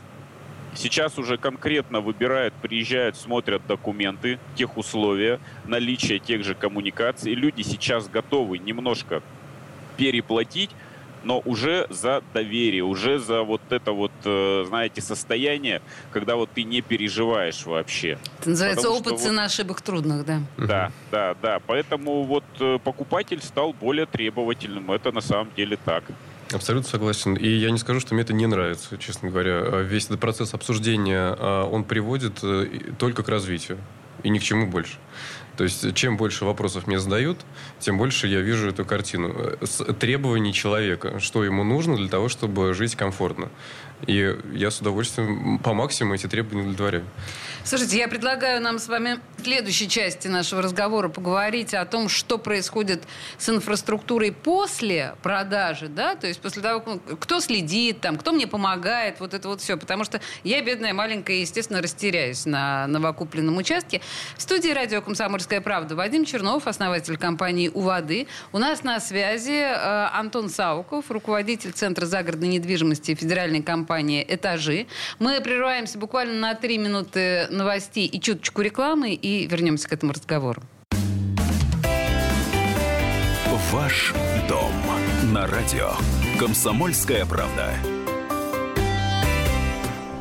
Сейчас 0.75 1.19
уже 1.19 1.39
конкретно 1.39 2.01
выбирают, 2.01 2.53
приезжают, 2.55 3.17
смотрят 3.17 3.67
документы, 3.67 4.39
тех 4.57 4.77
условия, 4.77 5.41
наличие 5.65 6.19
тех 6.19 6.45
же 6.45 6.55
коммуникаций. 6.55 7.35
Люди 7.35 7.63
сейчас 7.63 8.09
готовы 8.09 8.59
немножко 8.59 9.23
переплатить, 9.97 10.71
но 11.25 11.43
уже 11.45 11.87
за 11.91 12.23
доверие, 12.33 12.85
уже 12.85 13.19
за 13.19 13.43
вот 13.43 13.61
это 13.71 13.93
вот, 13.93 14.13
э, 14.25 14.65
знаете, 14.69 15.01
состояние, 15.01 15.83
когда 16.13 16.37
вот 16.37 16.51
ты 16.55 16.63
не 16.63 16.81
переживаешь 16.81 17.67
вообще. 17.67 18.19
Это 18.41 18.51
называется 18.51 18.83
Потому 18.83 19.01
опыт 19.01 19.21
цена 19.21 19.43
вот... 19.43 19.51
ошибок 19.51 19.81
трудных, 19.83 20.25
да? 20.25 20.41
Да, 20.57 20.93
да, 21.11 21.37
да. 21.43 21.61
Поэтому 21.67 22.25
вот 22.25 22.45
э, 22.61 22.79
покупатель 22.83 23.43
стал 23.43 23.73
более 23.73 24.07
требовательным. 24.07 24.91
Это 24.93 25.13
на 25.13 25.21
самом 25.21 25.49
деле 25.57 25.79
так. 25.85 26.05
Абсолютно 26.53 26.89
согласен. 26.89 27.35
И 27.35 27.49
я 27.49 27.71
не 27.71 27.79
скажу, 27.79 28.01
что 28.01 28.15
мне 28.15 28.23
это 28.23 28.33
не 28.33 28.47
нравится, 28.47 28.97
честно 28.99 29.31
говоря. 29.31 29.59
А 29.63 29.83
весь 29.83 30.07
этот 30.07 30.21
процесс 30.21 30.55
обсуждения, 30.55 31.35
а, 31.39 31.65
он 31.65 31.83
приводит 31.83 32.39
э, 32.43 32.93
только 32.99 33.25
к 33.25 33.29
развитию 33.29 33.79
и 34.23 34.29
ни 34.29 34.39
к 34.39 34.43
чему 34.43 34.67
больше. 34.67 34.99
То 35.57 35.65
есть, 35.65 35.95
чем 35.95 36.17
больше 36.17 36.45
вопросов 36.45 36.87
мне 36.87 36.99
задают, 36.99 37.39
тем 37.79 37.99
больше 37.99 38.27
я 38.27 38.41
вижу 38.41 38.69
эту 38.69 38.85
картину. 38.85 39.57
Требований 39.99 40.53
человека, 40.53 41.19
что 41.21 41.45
ему 41.45 41.65
нужно 41.65 41.97
для 41.97 42.09
того, 42.09 42.29
чтобы 42.29 42.75
жить 42.75 42.95
комфортно. 42.95 43.51
И 44.07 44.37
я 44.53 44.71
с 44.71 44.81
удовольствием 44.81 45.59
по 45.59 45.73
максимуму 45.73 46.15
эти 46.15 46.27
требования 46.27 46.63
удовлетворяю. 46.63 47.05
Слушайте, 47.65 47.99
я 47.99 48.07
предлагаю 48.07 48.61
нам 48.61 48.79
с 48.79 48.87
вами 48.87 49.19
в 49.39 49.45
следующей 49.45 49.89
части 49.89 50.29
нашего 50.29 50.63
разговора 50.63 51.09
поговорить 51.09 51.75
о 51.75 51.85
том, 51.85 52.09
что 52.09 52.39
происходит 52.39 53.03
с 53.39 53.49
инфраструктурой 53.49 54.31
после 54.31 55.17
продажи, 55.23 55.89
да, 55.89 56.15
то 56.15 56.27
есть 56.27 56.41
после 56.41 56.63
того, 56.63 57.01
кто 57.19 57.41
следит, 57.41 58.01
там, 58.01 58.19
кто 58.19 58.33
мне 58.33 58.47
помогает, 58.47 59.19
вот 59.19 59.35
это 59.35 59.49
вот 59.49 59.63
все, 59.63 59.77
потому 59.77 60.05
что 60.05 60.21
я, 60.45 60.63
бедная 60.63 60.95
маленькая, 60.95 61.39
естественно, 61.39 61.83
растеряюсь 61.83 62.47
на 62.47 62.87
новокупленном 62.87 63.57
участке. 63.57 64.01
В 64.37 64.43
студии 64.43 64.71
радио 64.71 65.01
«Комсомольская 65.03 65.61
правда» 65.61 65.97
Вадим 65.97 66.25
Чернов, 66.25 66.67
основатель 66.67 67.17
компании 67.17 67.71
«У 67.73 67.81
воды». 67.81 68.29
У 68.53 68.59
нас 68.59 68.85
на 68.85 69.01
связи 69.01 69.59
э, 69.59 70.09
Антон 70.13 70.51
Сауков, 70.51 71.11
руководитель 71.11 71.73
Центра 71.73 72.07
загородной 72.07 72.49
недвижимости 72.49 73.15
федеральной 73.15 73.63
компании 73.63 73.86
«Этажи». 74.27 74.87
Мы 75.19 75.41
прерываемся 75.41 75.99
буквально 75.99 76.35
на 76.35 76.55
три 76.55 76.79
минуты 76.79 77.47
новостей 77.51 78.07
и 78.07 78.21
чуточку 78.21 78.63
рекламы, 78.63 79.15
и 79.15 79.47
вернемся 79.47 79.89
к 79.89 79.93
этому 79.93 80.13
разговору. 80.13 80.63
Ваш 83.73 84.15
дом 84.49 84.73
на 85.33 85.47
радио. 85.47 85.91
Комсомольская 86.39 87.27
правда. 87.27 87.75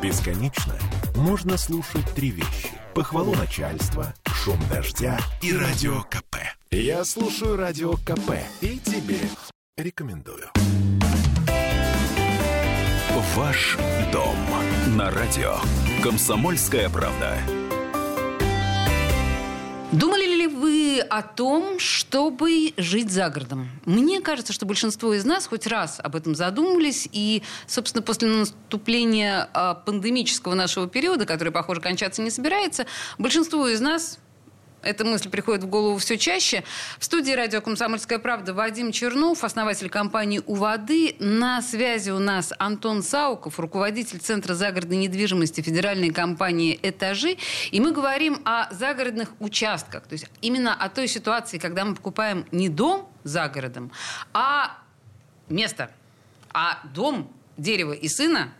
Бесконечно 0.02 0.74
можно 1.14 1.56
слушать 1.56 2.04
три 2.14 2.30
вещи. 2.30 2.70
Похвалу 2.94 3.34
начальства, 3.34 4.14
шум 4.26 4.58
дождя 4.70 5.18
и 5.42 5.56
радио 5.56 6.02
КП. 6.02 6.36
Я 6.70 7.04
слушаю 7.04 7.56
радио 7.56 7.92
КП 7.94 8.32
и 8.60 8.78
тебе 8.78 9.20
рекомендую. 9.76 10.50
Ваш 13.36 13.76
дом 14.14 14.34
на 14.96 15.10
радио. 15.10 15.56
Комсомольская 16.02 16.88
правда. 16.88 17.36
Думали 19.92 20.24
ли 20.24 20.46
вы 20.46 21.00
о 21.00 21.20
том, 21.20 21.78
чтобы 21.78 22.72
жить 22.78 23.10
за 23.10 23.28
городом? 23.28 23.68
Мне 23.84 24.22
кажется, 24.22 24.54
что 24.54 24.64
большинство 24.64 25.12
из 25.12 25.26
нас 25.26 25.46
хоть 25.46 25.66
раз 25.66 26.00
об 26.02 26.16
этом 26.16 26.34
задумывались. 26.34 27.10
И, 27.12 27.42
собственно, 27.66 28.00
после 28.00 28.28
наступления 28.28 29.50
а, 29.52 29.74
пандемического 29.74 30.54
нашего 30.54 30.88
периода, 30.88 31.26
который, 31.26 31.52
похоже, 31.52 31.82
кончаться 31.82 32.22
не 32.22 32.30
собирается, 32.30 32.86
большинство 33.18 33.68
из 33.68 33.82
нас 33.82 34.18
эта 34.86 35.04
мысль 35.04 35.28
приходит 35.28 35.64
в 35.64 35.66
голову 35.66 35.98
все 35.98 36.16
чаще. 36.16 36.62
В 36.98 37.04
студии 37.04 37.32
радио 37.32 37.60
«Комсомольская 37.60 38.18
правда» 38.18 38.54
Вадим 38.54 38.92
Чернов, 38.92 39.42
основатель 39.44 39.90
компании 39.90 40.40
«У 40.46 40.54
воды». 40.54 41.16
На 41.18 41.60
связи 41.60 42.10
у 42.10 42.18
нас 42.18 42.52
Антон 42.58 43.02
Сауков, 43.02 43.58
руководитель 43.58 44.18
Центра 44.18 44.54
загородной 44.54 44.98
недвижимости 44.98 45.60
федеральной 45.60 46.10
компании 46.10 46.78
«Этажи». 46.82 47.36
И 47.72 47.80
мы 47.80 47.92
говорим 47.92 48.40
о 48.44 48.72
загородных 48.72 49.32
участках. 49.40 50.06
То 50.06 50.12
есть 50.12 50.26
именно 50.40 50.74
о 50.74 50.88
той 50.88 51.08
ситуации, 51.08 51.58
когда 51.58 51.84
мы 51.84 51.94
покупаем 51.94 52.46
не 52.52 52.68
дом 52.68 53.10
за 53.24 53.48
городом, 53.48 53.90
а 54.32 54.78
место. 55.48 55.90
А 56.52 56.78
дом, 56.94 57.32
дерево 57.56 57.92
и 57.92 58.08
сына 58.08 58.52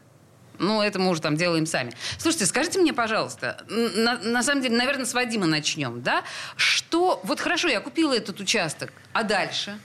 ну, 0.59 0.83
это 0.83 0.99
мы 0.99 1.11
уже 1.11 1.21
там 1.21 1.37
делаем 1.37 1.66
сами. 1.66 1.92
Слушайте, 2.19 2.47
скажите 2.47 2.79
мне, 2.79 2.92
пожалуйста, 2.92 3.64
на, 3.69 4.19
на 4.19 4.42
самом 4.42 4.62
деле, 4.62 4.77
наверное, 4.77 5.07
с 5.07 5.14
Вадима 5.14 5.47
начнем, 5.47 6.03
да? 6.03 6.23
Что, 6.57 7.21
вот 7.25 7.40
хорошо, 7.40 7.69
я 7.69 7.81
купила 7.81 8.14
этот 8.14 8.40
участок, 8.40 8.92
а 9.12 9.23
дальше? 9.23 9.79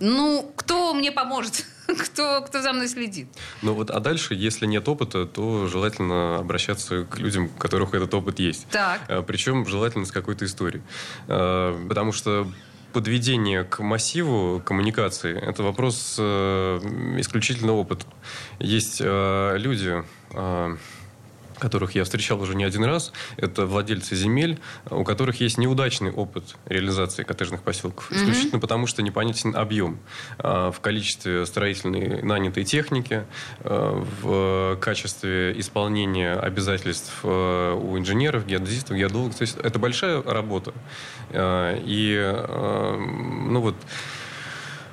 Ну, 0.00 0.52
кто 0.56 0.94
мне 0.94 1.12
поможет? 1.12 1.66
кто, 1.86 2.42
кто 2.42 2.62
за 2.62 2.72
мной 2.72 2.88
следит? 2.88 3.28
Ну 3.62 3.74
вот, 3.74 3.90
а 3.90 4.00
дальше, 4.00 4.34
если 4.34 4.66
нет 4.66 4.88
опыта, 4.88 5.26
то 5.26 5.66
желательно 5.66 6.36
обращаться 6.36 7.04
к 7.04 7.18
людям, 7.18 7.46
у 7.46 7.58
которых 7.58 7.94
этот 7.94 8.12
опыт 8.14 8.38
есть. 8.38 8.66
Так. 8.68 9.02
А, 9.08 9.22
причем 9.22 9.66
желательно 9.66 10.04
с 10.04 10.12
какой-то 10.12 10.44
историей. 10.44 10.82
А, 11.28 11.86
потому 11.88 12.12
что 12.12 12.50
подведение 12.96 13.62
к 13.62 13.80
массиву 13.80 14.58
коммуникации– 14.64 15.38
это 15.46 15.62
вопрос 15.62 16.16
э, 16.18 16.78
исключительно 17.18 17.74
опыта. 17.74 18.06
Есть 18.58 19.02
э, 19.04 19.58
люди, 19.58 20.02
э, 20.30 20.76
которых 21.58 21.94
я 21.94 22.04
встречал 22.04 22.40
уже 22.40 22.54
не 22.54 22.64
один 22.64 22.84
раз, 22.84 23.12
это 23.36 23.66
владельцы 23.66 24.14
земель, 24.14 24.58
у 24.90 25.04
которых 25.04 25.40
есть 25.40 25.58
неудачный 25.58 26.10
опыт 26.10 26.56
реализации 26.66 27.22
коттеджных 27.22 27.62
поселков. 27.62 28.10
Mm-hmm. 28.10 28.16
Исключительно 28.16 28.60
потому, 28.60 28.86
что 28.86 29.02
непонятен 29.02 29.56
объем 29.56 29.98
а, 30.38 30.70
в 30.70 30.80
количестве 30.80 31.46
строительной 31.46 32.22
нанятой 32.22 32.64
техники, 32.64 33.24
а, 33.60 34.04
в 34.22 34.76
качестве 34.80 35.58
исполнения 35.58 36.34
обязательств 36.34 37.12
а, 37.22 37.74
у 37.74 37.98
инженеров, 37.98 38.46
геодезистов, 38.46 38.96
геодологов. 38.96 39.36
То 39.36 39.42
есть 39.42 39.56
это 39.62 39.78
большая 39.78 40.22
работа. 40.22 40.72
И, 41.32 42.44
ну 42.48 43.60
вот, 43.60 43.74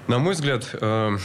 на 0.08 0.20
мой 0.20 0.34
взгляд, 0.34 0.68
э, 0.74 1.18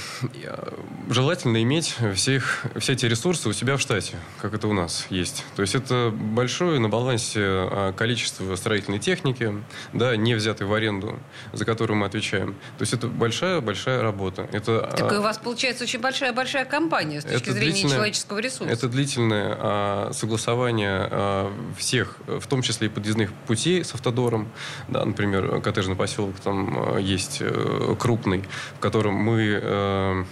желательно 1.11 1.63
иметь 1.63 1.97
всех, 2.15 2.65
все 2.77 2.93
эти 2.93 3.07
ресурсы 3.07 3.49
у 3.49 3.53
себя 3.53 3.77
в 3.77 3.81
штате, 3.81 4.17
как 4.41 4.55
это 4.55 4.69
у 4.69 4.73
нас 4.73 5.07
есть. 5.11 5.45
То 5.57 5.63
есть 5.63 5.75
это 5.75 6.13
большое 6.15 6.79
на 6.79 6.89
балансе 6.89 7.41
э, 7.43 7.93
количество 7.97 8.55
строительной 8.57 9.01
техники, 9.01 9.53
да, 9.93 10.17
не 10.17 10.35
взятой 10.35 10.67
в 10.67 10.75
аренду, 10.75 11.19
за 11.53 11.65
которую 11.65 11.99
мы 11.99 12.07
отвечаем. 12.07 12.55
То 12.79 12.83
есть 12.83 12.93
это 12.93 13.09
большая-большая 13.09 14.01
работа. 14.01 14.49
Это, 14.53 14.95
так 14.97 15.13
у 15.13 15.23
вас 15.23 15.39
получается 15.39 15.85
очень 15.85 16.01
большая-большая 16.01 16.65
компания 16.65 17.21
с 17.21 17.25
точки 17.25 17.51
зрения 17.51 17.83
человеческого 17.83 18.39
ресурса. 18.39 18.73
Это 18.73 18.89
длительное 18.89 19.57
а, 19.59 20.11
согласование 20.13 21.09
а, 21.11 21.53
всех, 21.77 22.17
в 22.27 22.47
том 22.47 22.63
числе 22.63 22.87
и 22.87 22.91
подъездных 22.91 23.33
путей 23.47 23.85
с 23.85 23.93
автодором. 23.95 24.49
Да, 24.89 25.05
например, 25.05 25.61
коттеджный 25.61 25.97
поселок 25.97 26.37
там 26.41 26.77
а, 26.79 26.99
есть 26.99 27.39
а, 27.41 27.97
крупный 27.97 28.45
в 28.77 28.81
котором 28.81 29.15
мы 29.15 29.61
э, 29.61 30.25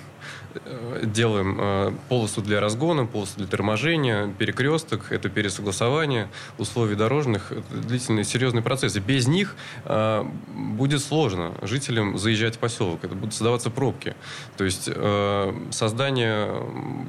делаем 1.03 1.57
э, 1.59 1.93
полосу 2.09 2.43
для 2.43 2.61
разгона, 2.61 3.07
полосу 3.07 3.35
для 3.37 3.47
торможения, 3.47 4.29
перекресток, 4.39 5.13
это 5.13 5.29
пересогласование 5.29 6.29
условий 6.59 6.95
дорожных, 6.95 7.53
это 7.53 7.77
длительный 7.77 8.25
серьезный 8.25 8.63
процесс. 8.63 8.97
И 8.97 9.01
без 9.01 9.27
них 9.27 9.57
э, 9.85 10.25
будет 10.55 11.03
сложно 11.03 11.53
жителям 11.63 12.19
заезжать 12.19 12.57
в 12.57 12.59
поселок, 12.59 13.05
это 13.05 13.15
будут 13.15 13.35
создаваться 13.35 13.71
пробки. 13.71 14.15
То 14.57 14.65
есть 14.65 14.89
создание 15.71 16.63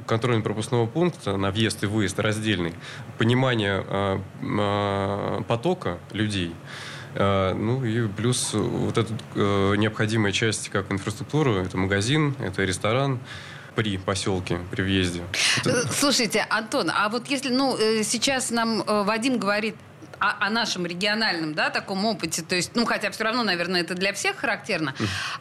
контрольно-пропускного 0.06 0.86
пункта 0.86 1.36
на 1.36 1.50
въезд 1.50 1.82
и 1.84 1.86
выезд 1.86 2.18
раздельный, 2.18 2.74
понимание 3.18 4.22
потока 5.46 5.98
людей– 6.12 6.54
ну 7.14 7.84
и 7.84 8.06
плюс 8.08 8.50
вот 8.52 8.98
эта 8.98 9.12
э, 9.34 9.74
необходимая 9.76 10.32
часть 10.32 10.68
как 10.68 10.92
инфраструктуру, 10.92 11.56
это 11.56 11.76
магазин, 11.76 12.34
это 12.40 12.64
ресторан, 12.64 13.18
при 13.74 13.96
поселке, 13.96 14.58
при 14.70 14.82
въезде. 14.82 15.22
Это... 15.60 15.86
Слушайте, 15.92 16.44
Антон, 16.50 16.90
а 16.92 17.08
вот 17.08 17.28
если, 17.28 17.50
ну, 17.50 17.76
э, 17.76 18.02
сейчас 18.02 18.50
нам 18.50 18.82
э, 18.82 19.02
Вадим 19.04 19.38
говорит 19.38 19.76
о, 20.18 20.46
о 20.46 20.50
нашем 20.50 20.84
региональном, 20.84 21.54
да, 21.54 21.70
таком 21.70 22.04
опыте, 22.04 22.42
то 22.42 22.56
есть, 22.56 22.72
ну, 22.74 22.84
хотя 22.84 23.10
все 23.12 23.22
равно, 23.22 23.44
наверное, 23.44 23.82
это 23.82 23.94
для 23.94 24.12
всех 24.12 24.36
характерно. 24.36 24.94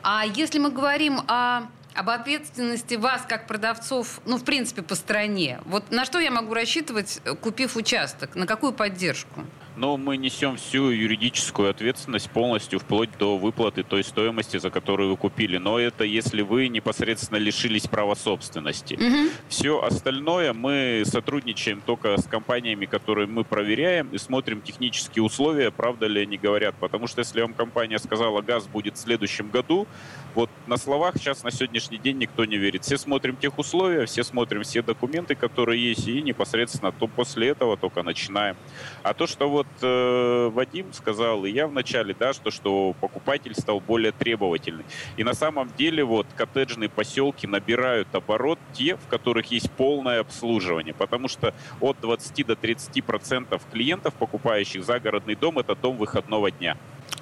А 0.04 0.24
если 0.24 0.60
мы 0.60 0.70
говорим 0.70 1.22
о 1.28 1.64
об 1.96 2.12
ответственности 2.12 2.94
вас 2.94 3.24
как 3.28 3.48
продавцов, 3.48 4.22
ну, 4.26 4.38
в 4.38 4.44
принципе, 4.44 4.84
по 4.84 4.94
стране. 4.94 5.60
Вот 5.66 5.90
на 5.90 6.06
что 6.06 6.20
я 6.20 6.30
могу 6.30 6.54
рассчитывать, 6.54 7.20
купив 7.42 7.76
участок? 7.76 8.36
На 8.36 8.46
какую 8.46 8.72
поддержку? 8.72 9.48
Но 9.78 9.96
мы 9.96 10.18
несем 10.18 10.58
всю 10.58 10.90
юридическую 10.90 11.70
ответственность 11.70 12.30
полностью 12.32 12.80
вплоть 12.80 13.10
до 13.18 13.38
выплаты 13.38 13.84
той 13.84 14.04
стоимости, 14.04 14.58
за 14.58 14.70
которую 14.70 15.12
вы 15.12 15.18
купили. 15.18 15.58
Но 15.58 15.80
это 15.80 16.04
если 16.04 16.42
вы 16.42 16.68
непосредственно 16.68 17.38
лишились 17.38 17.88
права 17.88 18.16
собственности. 18.16 18.96
Угу. 18.96 19.30
Все 19.50 19.82
остальное 19.82 20.54
мы 20.54 21.04
сотрудничаем 21.06 21.82
только 21.82 22.20
с 22.20 22.26
компаниями, 22.26 22.86
которые 22.86 23.28
мы 23.28 23.44
проверяем 23.44 24.10
и 24.12 24.18
смотрим 24.18 24.62
технические 24.62 25.24
условия, 25.24 25.70
правда 25.70 26.08
ли 26.08 26.22
они 26.22 26.38
говорят. 26.38 26.76
Потому 26.80 27.08
что 27.08 27.20
если 27.20 27.42
вам 27.42 27.54
компания 27.54 28.00
сказала, 28.00 28.42
газ 28.42 28.68
будет 28.68 28.96
в 28.96 29.00
следующем 29.00 29.50
году, 29.50 29.88
вот 30.36 30.50
на 30.68 30.78
словах 30.78 31.16
сейчас 31.18 31.44
на 31.44 31.52
сегодняшний 31.52 31.98
день 31.98 32.18
никто 32.18 32.46
не 32.46 32.58
верит. 32.58 32.84
Все 32.84 32.98
смотрим 32.98 33.36
тех 33.36 33.58
условия, 33.58 34.06
все 34.06 34.24
смотрим 34.24 34.64
все 34.64 34.82
документы, 34.82 35.36
которые 35.36 35.90
есть, 35.90 36.08
и 36.08 36.22
непосредственно 36.22 36.92
то 36.92 37.08
после 37.08 37.50
этого 37.50 37.78
только 37.78 38.04
начинаем. 38.04 38.56
А 39.04 39.14
то, 39.14 39.28
что 39.28 39.50
вот 39.50 39.68
э, 39.82 40.50
Вадим 40.54 40.94
сказал, 40.94 41.46
и 41.46 41.52
я 41.52 41.68
в 41.68 41.74
начале, 41.74 42.16
да, 42.18 42.34
что, 42.34 42.52
что 42.52 42.96
покупатель 43.00 43.56
стал 43.56 43.80
более 43.80 44.12
требовательный. 44.12 44.86
И 45.18 45.24
на 45.24 45.34
самом 45.34 45.72
деле 45.78 46.04
вот 46.04 46.28
коттеджные 46.36 46.90
поселки 46.90 47.48
набирают 47.48 48.14
оборот 48.14 48.60
те, 48.74 48.96
в 48.96 49.08
которых 49.08 49.52
есть 49.52 49.72
полное 49.72 50.20
обслуживание, 50.20 50.94
потому 50.94 51.28
что 51.28 51.54
от 51.82 52.00
20 52.02 52.46
до 52.46 52.56
30 52.56 53.04
процентов 53.04 53.62
клиентов, 53.72 54.14
покупающих 54.16 54.84
загородный 54.84 55.36
дом, 55.36 55.60
это 55.60 55.76
дом 55.76 55.98
выходного 55.98 56.52
дня. 56.52 56.78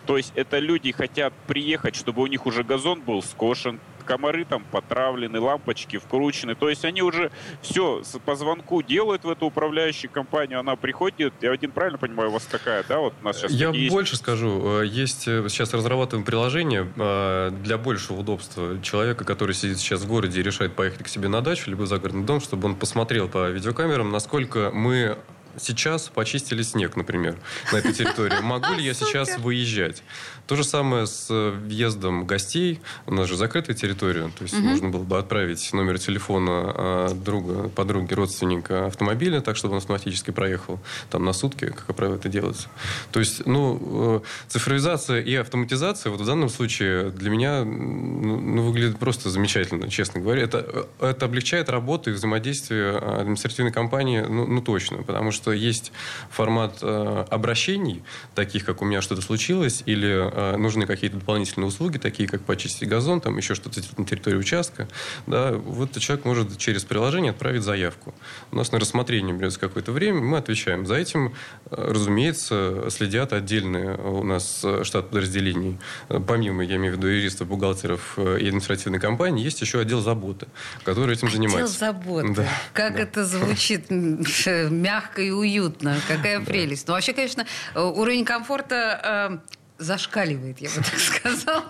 То 0.06 0.18
есть 0.18 0.32
это 0.36 0.60
люди 0.60 0.91
хотят 0.91 1.34
приехать, 1.48 1.96
чтобы 1.96 2.22
у 2.22 2.28
них 2.28 2.46
уже 2.46 2.63
газон 2.63 3.02
был 3.02 3.22
скошен, 3.22 3.80
комары 4.06 4.46
там 4.46 4.63
потравлены, 4.72 5.39
лампочки 5.39 5.98
вкручены. 5.98 6.56
То 6.56 6.70
есть 6.70 6.86
они 6.86 7.02
уже 7.02 7.32
все 7.62 8.04
по 8.26 8.36
звонку 8.36 8.82
делают 8.82 9.24
в 9.24 9.30
эту 9.30 9.48
управляющую 9.48 10.10
компанию, 10.10 10.60
она 10.60 10.76
приходит. 10.76 11.34
Я 11.41 11.52
один 11.52 11.72
правильно 11.72 11.98
понимаю, 11.98 12.30
у 12.30 12.34
вас 12.34 12.44
такая, 12.46 12.86
да? 12.88 13.00
Вот 13.00 13.13
у 13.22 13.26
нас 13.26 13.38
сейчас 13.38 13.52
Я 13.52 13.72
больше 13.72 14.13
есть... 14.13 14.24
скажу. 14.24 14.82
Э, 14.82 14.86
есть 14.86 15.28
э, 15.28 15.48
сейчас 15.50 15.74
разрабатываем 15.74 16.26
приложение 16.26 16.88
э, 16.96 17.52
для 17.63 17.78
большего 17.78 18.20
удобства 18.20 18.80
человека, 18.82 19.26
который 19.26 19.56
сидит 19.56 19.80
сейчас 19.80 20.02
в 20.02 20.08
городе 20.08 20.39
и 20.39 20.44
решает 20.44 20.76
поехать 20.76 21.04
к 21.04 21.08
себе 21.08 21.28
на 21.28 21.41
дачу, 21.41 21.70
либо 21.70 21.86
загородный 21.86 22.26
дом, 22.26 22.39
чтобы 22.39 22.68
он 22.68 22.76
посмотрел 22.76 23.28
по 23.28 23.50
видеокамерам, 23.50 24.12
насколько 24.12 24.72
мы 24.72 25.18
сейчас 25.60 26.10
почистили 26.10 26.62
снег, 26.63 26.96
например, 26.96 27.38
на 27.72 27.78
этой 27.78 27.94
территории. 27.94 28.39
Могу 28.41 28.74
ли 28.74 28.84
я 28.84 28.94
сейчас 28.94 29.38
выезжать? 29.38 30.04
То 30.48 30.56
же 30.56 30.64
самое 30.64 31.08
с 31.08 31.28
э, 31.30 31.50
въездом 31.50 32.26
гостей. 32.26 32.80
У 33.08 33.14
нас 33.14 33.28
же 33.28 33.36
закрытая 33.36 33.76
территория. 33.76 34.30
То 34.38 34.44
есть 34.44 34.54
угу. 34.54 34.64
можно 34.64 34.90
было 34.90 35.04
бы 35.04 35.18
отправить 35.18 35.74
номер 35.74 35.98
телефона 35.98 36.52
а, 36.52 37.14
друга, 37.14 37.70
подруги, 37.70 38.14
родственника 38.14 38.86
автомобиля, 38.86 39.42
так, 39.42 39.58
чтобы 39.58 39.74
он 39.74 39.78
автоматически 39.80 40.32
проехал 40.32 40.80
там 41.10 41.26
на 41.26 41.34
сутки, 41.34 41.66
как 41.66 41.96
правило, 41.96 42.16
это 42.16 42.30
делается. 42.30 42.68
То 43.12 43.20
есть, 43.20 43.46
ну, 43.46 44.22
э, 44.24 44.48
цифровизация 44.48 45.22
и 45.22 45.34
автоматизация 45.36 46.12
вот 46.12 46.22
в 46.22 46.26
данном 46.26 46.50
случае 46.50 47.10
для 47.10 47.30
меня 47.30 47.64
ну, 47.64 48.64
выглядит 48.64 49.00
просто 49.00 49.30
замечательно, 49.30 49.90
честно 49.90 50.22
говоря. 50.22 50.44
Это, 50.44 50.88
э, 51.00 51.10
это 51.12 51.26
облегчает 51.26 51.70
работу 51.70 52.12
и 52.12 52.14
взаимодействие 52.14 52.98
административной 52.98 53.72
компании, 53.72 54.20
ну, 54.22 54.46
ну 54.46 54.62
точно, 54.62 54.98
потому 55.04 55.32
что 55.32 55.52
есть 55.52 55.92
формат 56.30 56.80
э, 56.82 57.26
обращений, 57.30 58.04
таких, 58.36 58.64
как 58.64 58.82
у 58.82 58.86
меня 58.86 59.02
что-то 59.02 59.22
случилось, 59.22 59.82
или 59.86 60.35
Э, 60.36 60.58
нужны 60.58 60.86
какие-то 60.86 61.17
дополнительные 61.17 61.67
услуги, 61.67 61.98
такие 61.98 62.28
как 62.28 62.41
почистить 62.41 62.89
газон, 62.89 63.21
там 63.21 63.38
еще 63.38 63.56
что-то 63.56 63.80
на 63.98 64.06
территории 64.06 64.36
участка, 64.36 64.89
да, 65.28 65.54
вот 65.54 65.98
человек 65.98 66.26
может 66.26 66.58
через 66.58 66.84
приложение 66.84 67.32
отправить 67.32 67.63
заявку. 67.63 68.13
У 68.52 68.58
нас 68.58 68.74
на 68.74 68.80
рассмотрение 68.80 69.34
берется 69.34 69.62
какое-то 69.62 69.93
время, 69.93 70.19
мы 70.19 70.38
отвечаем. 70.38 70.86
За 70.86 70.95
этим, 70.95 71.36
э, 71.71 71.91
разумеется, 71.91 72.89
следят 72.89 73.32
отдельные 73.32 73.95
у 73.95 74.24
нас 74.24 74.60
э, 74.65 74.84
штат 74.84 75.10
подразделений. 75.10 75.80
Помимо, 76.28 76.65
я 76.65 76.76
имею 76.76 76.95
в 76.95 76.98
виду, 76.98 77.08
юристов, 77.08 77.48
бухгалтеров 77.48 78.19
и 78.19 78.48
административной 78.48 79.00
компании, 79.00 79.41
есть 79.41 79.62
еще 79.62 79.80
отдел 79.80 80.02
заботы, 80.02 80.48
который 80.84 81.15
этим 81.15 81.32
занимается. 81.32 81.88
Отдел 81.88 82.02
заботы. 82.04 82.34
Да, 82.34 82.48
как 82.74 82.95
да. 82.95 83.04
это 83.04 83.24
звучит 83.24 83.86
мягко 83.89 85.21
и 85.21 85.32
уютно. 85.32 85.95
Какая 86.10 86.41
прелесть. 86.41 86.89
Ну, 86.89 86.93
вообще, 86.93 87.13
конечно, 87.13 87.45
уровень 87.74 88.26
комфорта 88.26 89.41
зашкаливает, 89.78 90.60
я 90.60 90.70
бы 90.70 90.76
так 90.76 91.00
сказала. 91.00 91.66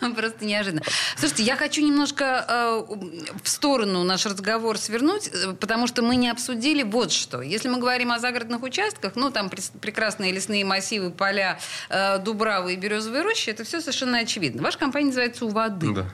Просто 0.16 0.44
неожиданно. 0.44 0.82
Слушайте, 1.16 1.42
я 1.42 1.56
хочу 1.56 1.82
немножко 1.82 2.46
э, 2.48 2.94
в 3.42 3.48
сторону 3.48 4.04
наш 4.04 4.26
разговор 4.26 4.78
свернуть, 4.78 5.28
э, 5.28 5.52
потому 5.58 5.86
что 5.86 6.02
мы 6.02 6.16
не 6.16 6.28
обсудили 6.28 6.82
вот 6.82 7.10
что. 7.10 7.42
Если 7.42 7.68
мы 7.68 7.78
говорим 7.78 8.12
о 8.12 8.18
загородных 8.18 8.62
участках, 8.62 9.16
ну, 9.16 9.30
там 9.30 9.50
прекрасные 9.80 10.32
лесные 10.32 10.64
массивы, 10.64 11.10
поля, 11.10 11.58
э, 11.88 12.18
дубравы 12.18 12.74
и 12.74 12.76
березовые 12.76 13.22
рощи, 13.22 13.50
это 13.50 13.64
все 13.64 13.80
совершенно 13.80 14.18
очевидно. 14.18 14.62
Ваша 14.62 14.78
компания 14.78 15.06
называется 15.06 15.44
«У 15.44 15.48
воды». 15.48 15.92
Да. 15.92 16.06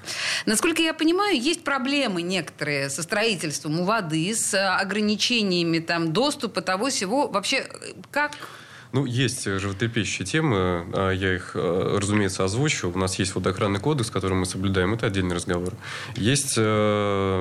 Насколько 0.47 0.83
я 0.83 0.95
понимаю, 0.95 1.39
есть 1.39 1.63
проблемы 1.63 2.23
некоторые 2.23 2.89
со 2.89 3.03
строительством 3.03 3.81
у 3.81 3.85
воды, 3.85 4.35
с 4.35 4.55
ограничениями 4.77 5.79
там, 5.81 6.13
доступа 6.13 6.63
того 6.63 6.89
всего. 6.89 7.29
Вообще, 7.29 7.59
э, 7.59 7.93
как 8.11 8.33
ну, 8.93 9.05
есть 9.05 9.45
животрепещущие 9.45 10.25
темы, 10.27 10.87
а 10.95 11.11
я 11.11 11.35
их, 11.35 11.53
э, 11.55 11.99
разумеется, 12.01 12.45
озвучу. 12.45 12.91
У 12.91 12.99
нас 12.99 13.19
есть 13.19 13.35
водоохранный 13.35 13.81
кодекс, 13.81 14.11
который 14.11 14.35
мы 14.35 14.47
соблюдаем, 14.47 14.95
это 14.95 15.07
отдельный 15.07 15.37
разговор. 15.37 15.75
Есть 16.17 16.55
э, 16.57 17.41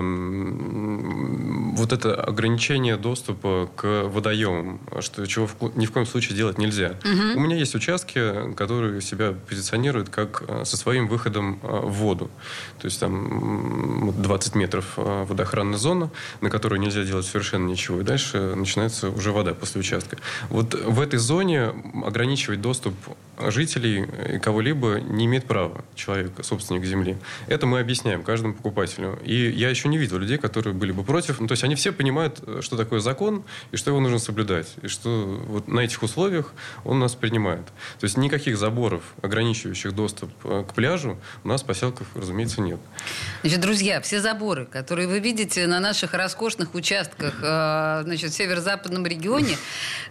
вот 1.78 1.94
это 1.94 2.16
ограничение 2.16 2.98
доступа 2.98 3.70
к 3.76 4.04
водоемам, 4.08 4.82
что 5.00 5.26
чего 5.26 5.48
в, 5.48 5.78
ни 5.78 5.86
в 5.86 5.92
коем 5.92 6.06
случае 6.06 6.36
делать 6.36 6.58
нельзя. 6.58 6.98
Угу. 7.04 7.38
У 7.38 7.40
меня 7.40 7.56
есть 7.56 7.76
участки, 7.76 8.54
которые 8.56 9.02
себя 9.02 9.34
позиционируют 9.48 10.10
как 10.10 10.44
э, 10.48 10.66
со 10.66 10.76
своим 10.76 11.08
выходом 11.08 11.60
э, 11.64 11.68
в 11.68 11.94
воду. 11.94 12.30
То 12.80 12.86
есть 12.88 13.00
там 13.00 14.14
20 14.22 14.56
метров 14.56 14.86
водоохранная 14.98 15.78
зона, 15.78 16.10
на 16.42 16.50
которой 16.50 16.80
нельзя 16.80 17.04
делать 17.04 17.26
совершенно 17.26 17.68
ничего. 17.68 18.02
И 18.02 18.04
дальше 18.04 18.54
начинается 18.56 19.10
уже 19.10 19.32
вода 19.32 19.54
после 19.54 19.80
участка. 19.80 20.18
Вот 20.50 20.74
в 20.74 21.00
этой 21.00 21.20
зоне 21.20 21.37
зоне 21.38 21.72
ограничивать 22.04 22.62
доступ 22.62 22.96
жителей 23.40 24.40
кого-либо 24.40 25.00
не 25.00 25.26
имеет 25.26 25.46
права 25.46 25.84
человек, 25.96 26.32
собственник 26.44 26.86
земли. 26.86 27.18
Это 27.48 27.66
мы 27.66 27.80
объясняем 27.80 28.24
каждому 28.24 28.54
покупателю. 28.54 29.20
И 29.24 29.50
я 29.50 29.70
еще 29.70 29.88
не 29.88 29.98
видел 29.98 30.18
людей, 30.18 30.38
которые 30.38 30.74
были 30.74 30.92
бы 30.92 31.04
против. 31.04 31.40
Ну, 31.40 31.48
то 31.48 31.54
есть 31.54 31.64
они 31.64 31.76
все 31.76 31.92
понимают, 31.92 32.42
что 32.62 32.78
такое 32.78 33.00
закон 33.00 33.44
и 33.72 33.78
что 33.78 33.92
его 33.92 34.00
нужно 34.00 34.20
соблюдать. 34.20 34.68
И 34.82 34.88
что 34.88 35.10
вот 35.48 35.68
на 35.68 35.82
этих 35.82 36.02
условиях 36.04 36.54
он 36.84 37.00
нас 37.00 37.16
принимает. 37.16 37.66
То 38.00 38.06
есть 38.06 38.18
никаких 38.18 38.58
заборов, 38.58 39.04
ограничивающих 39.22 39.94
доступ 39.94 40.32
э, 40.44 40.64
к 40.68 40.74
пляжу, 40.74 41.18
у 41.44 41.48
нас 41.48 41.64
в 41.64 41.66
поселках, 41.66 42.08
разумеется, 42.16 42.62
нет. 42.62 42.80
Значит, 43.42 43.62
друзья, 43.62 44.02
все 44.02 44.22
заборы, 44.22 44.66
которые 44.66 45.08
вы 45.08 45.20
видите 45.20 45.68
на 45.68 45.80
наших 45.80 46.14
роскошных 46.14 46.74
участках 46.74 47.36
э, 47.42 48.02
значит, 48.04 48.32
в 48.32 48.36
северо-западном 48.36 49.06
регионе, 49.06 49.58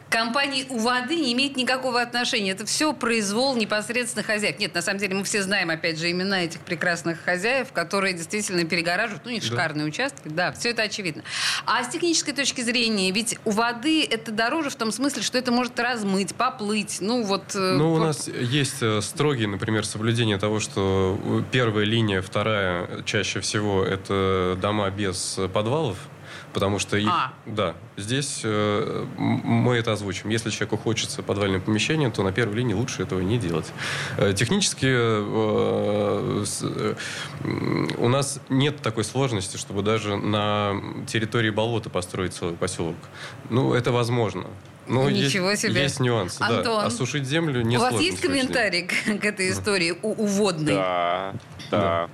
компании 0.08 0.66
у 0.68 0.78
воды 0.78 1.16
не 1.16 1.32
имеет 1.32 1.56
никакого 1.56 2.00
отношения. 2.00 2.52
Это 2.52 2.64
все 2.66 2.92
произвол 3.16 3.56
непосредственно 3.56 4.22
хозяев. 4.22 4.58
Нет, 4.58 4.74
на 4.74 4.82
самом 4.82 4.98
деле 4.98 5.14
мы 5.14 5.24
все 5.24 5.42
знаем, 5.42 5.70
опять 5.70 5.98
же, 5.98 6.10
имена 6.10 6.44
этих 6.44 6.60
прекрасных 6.60 7.18
хозяев, 7.24 7.72
которые 7.72 8.12
действительно 8.12 8.64
перегораживают. 8.64 9.24
Ну, 9.24 9.30
не 9.30 9.40
шикарные 9.40 9.84
да. 9.84 9.88
участки. 9.88 10.28
Да, 10.28 10.52
все 10.52 10.70
это 10.70 10.82
очевидно. 10.82 11.22
А 11.64 11.82
с 11.82 11.88
технической 11.88 12.34
точки 12.34 12.60
зрения, 12.60 13.10
ведь 13.12 13.38
у 13.46 13.52
воды 13.52 14.04
это 14.04 14.32
дороже 14.32 14.68
в 14.68 14.76
том 14.76 14.92
смысле, 14.92 15.22
что 15.22 15.38
это 15.38 15.50
может 15.50 15.80
размыть, 15.80 16.34
поплыть. 16.34 16.98
Ну, 17.00 17.22
вот... 17.22 17.54
Э, 17.54 17.76
ну, 17.78 17.94
у 17.94 17.98
нас 17.98 18.28
есть 18.28 18.82
э, 18.82 19.00
строгие, 19.00 19.48
например, 19.48 19.86
соблюдение 19.86 20.36
того, 20.36 20.60
что 20.60 21.18
первая 21.50 21.86
линия, 21.86 22.20
вторая 22.20 23.02
чаще 23.06 23.40
всего 23.40 23.82
это 23.82 24.58
дома 24.60 24.90
без 24.90 25.38
подвалов 25.54 25.96
потому 26.56 26.78
что 26.78 26.96
их, 26.96 27.10
а. 27.12 27.34
да, 27.44 27.74
здесь 27.98 28.40
э, 28.42 29.04
мы 29.18 29.76
это 29.76 29.92
озвучим. 29.92 30.30
Если 30.30 30.48
человеку 30.48 30.78
хочется 30.78 31.22
подвальное 31.22 31.60
помещение, 31.60 32.10
то 32.10 32.22
на 32.22 32.32
первой 32.32 32.54
линии 32.54 32.72
лучше 32.72 33.02
этого 33.02 33.20
не 33.20 33.36
делать. 33.36 33.66
Э, 34.16 34.32
технически 34.32 34.86
э, 34.88 36.44
э, 36.62 36.94
у 37.98 38.08
нас 38.08 38.40
нет 38.48 38.80
такой 38.80 39.04
сложности, 39.04 39.58
чтобы 39.58 39.82
даже 39.82 40.16
на 40.16 40.80
территории 41.06 41.50
болота 41.50 41.90
построить 41.90 42.32
целый 42.32 42.54
поселок. 42.54 42.96
Ну, 43.50 43.74
это 43.74 43.92
возможно. 43.92 44.46
Но 44.86 45.10
Ничего 45.10 45.50
есть, 45.50 45.60
себе. 45.60 45.82
Есть 45.82 46.00
нюансы. 46.00 46.40
Антон, 46.40 46.80
да. 46.80 46.86
Осушить 46.86 47.26
землю 47.26 47.60
не 47.60 47.76
У 47.76 47.80
вас 47.80 48.00
есть 48.00 48.22
комментарий 48.22 48.86
к, 48.86 48.94
к 49.20 49.24
этой 49.26 49.50
истории 49.50 49.94
у, 50.00 50.12
уводной? 50.12 50.72
Да, 50.72 51.34
да. 51.70 51.78
да. 51.80 52.08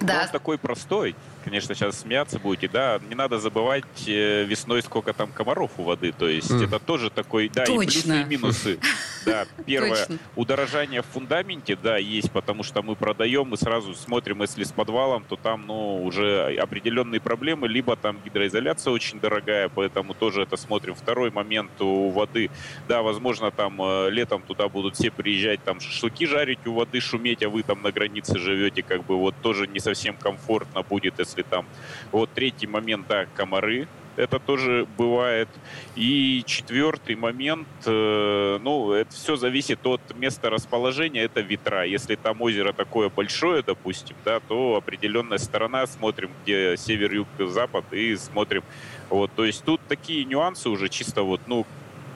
да. 0.00 0.22
Он 0.22 0.28
такой 0.30 0.56
простой. 0.56 1.14
Конечно, 1.46 1.76
сейчас 1.76 2.00
смеяться 2.00 2.40
будете, 2.40 2.68
да, 2.68 2.98
не 3.08 3.14
надо 3.14 3.38
забывать 3.38 3.84
э, 4.08 4.42
весной, 4.42 4.82
сколько 4.82 5.12
там 5.12 5.30
комаров 5.30 5.70
у 5.78 5.84
воды, 5.84 6.10
то 6.10 6.26
есть 6.28 6.50
mm. 6.50 6.64
это 6.64 6.80
тоже 6.80 7.08
такой, 7.08 7.48
да, 7.48 7.64
Точно. 7.64 7.82
и 7.82 7.86
плюсы, 7.86 8.20
и 8.20 8.24
минусы. 8.24 8.78
Да, 9.24 9.46
первое, 9.66 10.08
удорожание 10.34 11.02
в 11.02 11.06
фундаменте, 11.06 11.76
да, 11.80 11.98
есть, 11.98 12.32
потому 12.32 12.64
что 12.64 12.82
мы 12.82 12.96
продаем, 12.96 13.46
мы 13.46 13.56
сразу 13.56 13.94
смотрим, 13.94 14.42
если 14.42 14.64
с 14.64 14.72
подвалом, 14.72 15.24
то 15.28 15.36
там, 15.36 15.66
ну, 15.68 16.02
уже 16.04 16.56
определенные 16.58 17.20
проблемы, 17.20 17.68
либо 17.68 17.94
там 17.94 18.18
гидроизоляция 18.24 18.92
очень 18.92 19.20
дорогая, 19.20 19.68
поэтому 19.68 20.14
тоже 20.14 20.42
это 20.42 20.56
смотрим. 20.56 20.96
Второй 20.96 21.30
момент 21.30 21.70
у 21.80 22.10
воды, 22.10 22.50
да, 22.88 23.02
возможно, 23.02 23.52
там 23.52 23.80
э, 23.80 24.10
летом 24.10 24.42
туда 24.42 24.68
будут 24.68 24.96
все 24.96 25.12
приезжать, 25.12 25.62
там 25.62 25.78
шашлыки 25.78 26.26
жарить 26.26 26.66
у 26.66 26.72
воды, 26.72 27.00
шуметь, 27.00 27.44
а 27.44 27.48
вы 27.48 27.62
там 27.62 27.82
на 27.82 27.92
границе 27.92 28.36
живете, 28.36 28.82
как 28.82 29.04
бы 29.04 29.16
вот 29.16 29.36
тоже 29.42 29.68
не 29.68 29.78
совсем 29.78 30.16
комфортно 30.16 30.82
будет, 30.82 31.20
если 31.20 31.35
там... 31.42 31.66
Вот 32.12 32.30
третий 32.34 32.66
момент, 32.66 33.06
да, 33.08 33.26
комары, 33.34 33.88
это 34.16 34.38
тоже 34.38 34.86
бывает. 34.96 35.48
И 35.94 36.42
четвертый 36.46 37.16
момент, 37.16 37.68
э, 37.84 38.58
ну, 38.62 38.92
это 38.92 39.12
все 39.12 39.36
зависит 39.36 39.86
от 39.86 40.00
места 40.16 40.50
расположения, 40.50 41.22
это 41.22 41.40
ветра. 41.40 41.84
Если 41.84 42.16
там 42.16 42.40
озеро 42.40 42.72
такое 42.72 43.10
большое, 43.10 43.62
допустим, 43.62 44.16
да, 44.24 44.40
то 44.40 44.76
определенная 44.76 45.38
сторона, 45.38 45.86
смотрим, 45.86 46.30
где 46.42 46.76
север, 46.76 47.12
юг, 47.12 47.28
запад, 47.38 47.84
и 47.92 48.16
смотрим. 48.16 48.64
Вот, 49.10 49.30
то 49.36 49.44
есть 49.44 49.64
тут 49.64 49.80
такие 49.86 50.24
нюансы 50.24 50.68
уже 50.68 50.88
чисто 50.88 51.22
вот, 51.22 51.40
ну, 51.46 51.66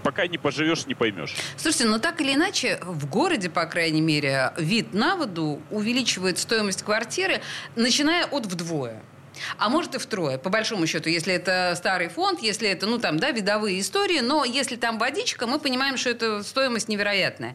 пока 0.02 0.26
не 0.26 0.38
поживешь, 0.38 0.86
не 0.86 0.94
поймешь. 0.94 1.36
Слушайте, 1.56 1.86
ну 1.86 1.98
так 1.98 2.20
или 2.20 2.34
иначе, 2.34 2.78
в 2.82 3.06
городе, 3.06 3.50
по 3.50 3.66
крайней 3.66 4.00
мере, 4.00 4.52
вид 4.56 4.94
на 4.94 5.16
воду 5.16 5.60
увеличивает 5.70 6.38
стоимость 6.38 6.82
квартиры, 6.82 7.42
начиная 7.76 8.24
от 8.26 8.46
вдвое. 8.46 9.02
А 9.58 9.68
может 9.68 9.94
и 9.94 9.98
втрое, 9.98 10.38
по 10.38 10.50
большому 10.50 10.86
счету, 10.86 11.08
если 11.08 11.34
это 11.34 11.74
старый 11.76 12.08
фонд, 12.08 12.40
если 12.40 12.68
это, 12.68 12.86
ну, 12.86 12.98
там, 12.98 13.18
да, 13.18 13.30
видовые 13.30 13.80
истории, 13.80 14.20
но 14.20 14.44
если 14.44 14.76
там 14.76 14.98
водичка, 14.98 15.46
мы 15.46 15.58
понимаем, 15.58 15.96
что 15.96 16.10
это 16.10 16.42
стоимость 16.42 16.88
невероятная. 16.88 17.54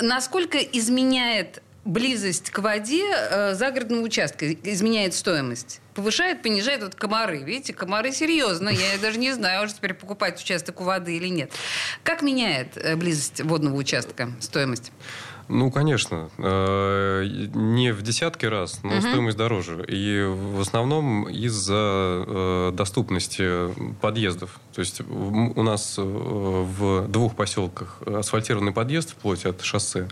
Насколько 0.00 0.58
изменяет 0.58 1.62
близость 1.84 2.50
к 2.50 2.58
воде 2.58 3.04
э, 3.10 3.54
загородного 3.54 4.02
участка, 4.02 4.52
изменяет 4.52 5.14
стоимость? 5.14 5.80
Повышает, 5.94 6.42
понижает 6.42 6.82
вот 6.82 6.94
комары. 6.94 7.38
Видите, 7.38 7.72
комары 7.72 8.12
серьезно. 8.12 8.68
Я 8.68 8.98
даже 9.00 9.18
не 9.18 9.32
знаю 9.32 9.64
уже 9.64 9.74
теперь 9.74 9.94
покупать 9.94 10.40
участок 10.40 10.80
у 10.80 10.84
воды 10.84 11.16
или 11.16 11.28
нет. 11.28 11.52
Как 12.04 12.22
меняет 12.22 12.76
э, 12.76 12.96
близость 12.96 13.40
водного 13.42 13.76
участка 13.76 14.30
стоимость? 14.40 14.92
Ну, 15.50 15.70
конечно. 15.70 16.30
Э, 16.38 17.24
не 17.54 17.92
в 17.92 18.02
десятки 18.02 18.46
раз, 18.46 18.80
но 18.84 18.92
угу. 18.92 19.00
стоимость 19.00 19.36
дороже. 19.36 19.84
И 19.88 20.22
в 20.22 20.60
основном 20.60 21.28
из-за 21.28 22.24
э, 22.26 22.72
доступности 22.72 23.74
подъездов. 24.00 24.60
То 24.74 24.80
есть 24.80 25.00
у 25.00 25.62
нас 25.62 25.96
э, 25.98 26.02
в 26.02 27.08
двух 27.08 27.34
поселках 27.34 28.00
асфальтированный 28.06 28.72
подъезд 28.72 29.10
вплоть 29.10 29.44
от 29.44 29.62
шоссе. 29.62 30.08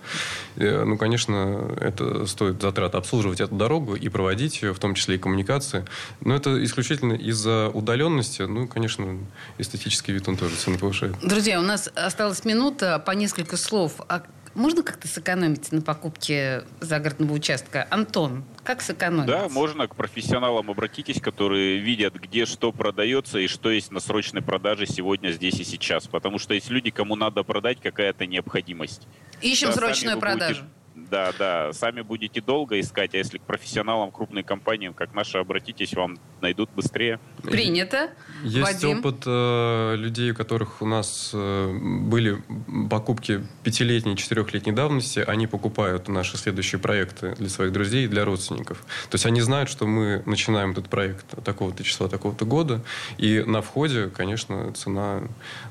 Ну, 0.56 0.98
конечно, 0.98 1.72
это 1.80 2.26
стоит 2.26 2.60
затрат 2.60 2.96
обслуживать 2.96 3.40
эту 3.40 3.54
дорогу 3.54 3.94
и 3.94 4.08
проводить, 4.08 4.62
в 4.62 4.78
том 4.78 4.94
числе 4.94 5.16
и 5.16 5.18
коммуникации. 5.18 5.84
Но 6.20 6.34
это 6.34 6.62
исключительно 6.64 7.12
из-за 7.12 7.68
удаленности. 7.68 8.42
Ну, 8.42 8.66
конечно, 8.66 9.18
эстетический 9.58 10.12
вид 10.12 10.28
он 10.28 10.36
тоже 10.36 10.56
цены 10.56 10.78
повышает. 10.78 11.14
Друзья, 11.22 11.60
у 11.60 11.62
нас 11.62 11.88
осталась 11.94 12.44
минута 12.44 12.98
по 12.98 13.12
несколько 13.12 13.56
слов. 13.56 14.00
А 14.08 14.22
можно 14.54 14.82
как-то 14.82 15.08
сэкономить 15.08 15.72
на 15.72 15.82
покупке 15.82 16.64
загородного 16.80 17.32
участка? 17.32 17.86
Антон, 17.90 18.44
как 18.64 18.82
сэкономить? 18.82 19.26
Да, 19.26 19.48
можно 19.48 19.88
к 19.88 19.96
профессионалам 19.96 20.70
обратитесь, 20.70 21.20
которые 21.20 21.78
видят, 21.78 22.14
где 22.14 22.46
что 22.46 22.72
продается 22.72 23.38
и 23.38 23.46
что 23.46 23.70
есть 23.70 23.90
на 23.90 24.00
срочной 24.00 24.42
продаже 24.42 24.86
сегодня, 24.86 25.30
здесь 25.30 25.60
и 25.60 25.64
сейчас. 25.64 26.06
Потому 26.06 26.38
что 26.38 26.54
есть 26.54 26.70
люди, 26.70 26.90
кому 26.90 27.16
надо 27.16 27.42
продать 27.42 27.80
какая-то 27.80 28.26
необходимость. 28.26 29.06
Ищем 29.40 29.68
да, 29.68 29.74
срочную 29.74 30.18
продажу. 30.18 30.62
Будете 30.62 30.78
да, 31.10 31.32
да. 31.38 31.72
Сами 31.72 32.02
будете 32.02 32.40
долго 32.40 32.78
искать, 32.80 33.14
а 33.14 33.18
если 33.18 33.38
к 33.38 33.42
профессионалам, 33.42 34.10
крупной 34.10 34.42
компаниям, 34.42 34.94
как 34.94 35.14
наши, 35.14 35.38
обратитесь, 35.38 35.94
вам 35.94 36.18
найдут 36.42 36.70
быстрее. 36.74 37.20
Принято. 37.42 38.10
Есть 38.42 38.82
Вадим. 38.82 38.98
опыт 39.00 39.22
э, 39.26 39.96
людей, 39.96 40.30
у 40.30 40.34
которых 40.34 40.80
у 40.82 40.86
нас 40.86 41.30
э, 41.32 41.78
были 42.02 42.42
покупки 42.88 43.44
пятилетней, 43.64 44.16
четырехлетней 44.16 44.72
давности. 44.72 45.20
Они 45.20 45.46
покупают 45.46 46.08
наши 46.08 46.36
следующие 46.36 46.78
проекты 46.78 47.34
для 47.36 47.48
своих 47.48 47.72
друзей 47.72 48.04
и 48.04 48.08
для 48.08 48.24
родственников. 48.24 48.84
То 49.10 49.14
есть 49.16 49.26
они 49.26 49.40
знают, 49.40 49.68
что 49.68 49.86
мы 49.86 50.22
начинаем 50.26 50.70
этот 50.72 50.88
проект 50.88 51.26
такого-то 51.44 51.82
числа, 51.82 52.08
такого-то 52.08 52.44
года. 52.44 52.82
И 53.16 53.42
на 53.46 53.62
входе, 53.62 54.08
конечно, 54.08 54.72
цена 54.72 55.22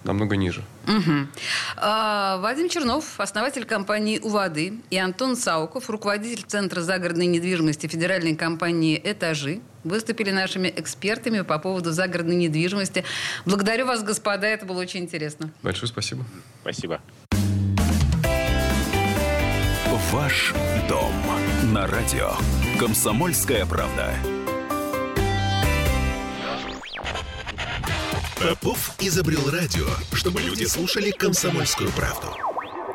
намного 0.03 0.35
ниже. 0.35 0.63
Угу. 0.87 1.27
А, 1.77 2.37
Вадим 2.37 2.69
Чернов, 2.69 3.19
основатель 3.19 3.65
компании 3.65 4.19
«У 4.19 4.29
воды», 4.29 4.81
и 4.89 4.97
Антон 4.97 5.35
Сауков, 5.35 5.89
руководитель 5.89 6.43
Центра 6.45 6.81
загородной 6.81 7.27
недвижимости 7.27 7.87
федеральной 7.87 8.35
компании 8.35 8.99
«Этажи», 9.03 9.61
выступили 9.87 10.31
нашими 10.31 10.73
экспертами 10.75 11.41
по 11.41 11.59
поводу 11.59 11.91
загородной 11.91 12.35
недвижимости. 12.35 13.03
Благодарю 13.45 13.85
вас, 13.85 14.03
господа, 14.03 14.47
это 14.47 14.65
было 14.65 14.79
очень 14.79 15.01
интересно. 15.01 15.51
Большое 15.63 15.87
спасибо. 15.87 16.25
Спасибо. 16.61 17.01
Ваш 20.11 20.53
дом 20.87 21.11
на 21.73 21.85
радио. 21.85 22.31
Комсомольская 22.79 23.65
правда. 23.65 24.13
Попов 28.39 28.95
изобрел 28.99 29.49
радио, 29.49 29.87
чтобы 30.13 30.41
люди 30.41 30.63
слушали 30.63 31.11
комсомольскую 31.11 31.91
правду. 31.91 32.27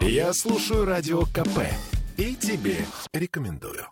Я 0.00 0.33
слушаю 0.33 0.87
радио 0.87 1.22
КП 1.26 1.66
и 2.16 2.35
тебе 2.35 2.78
рекомендую. 3.12 3.87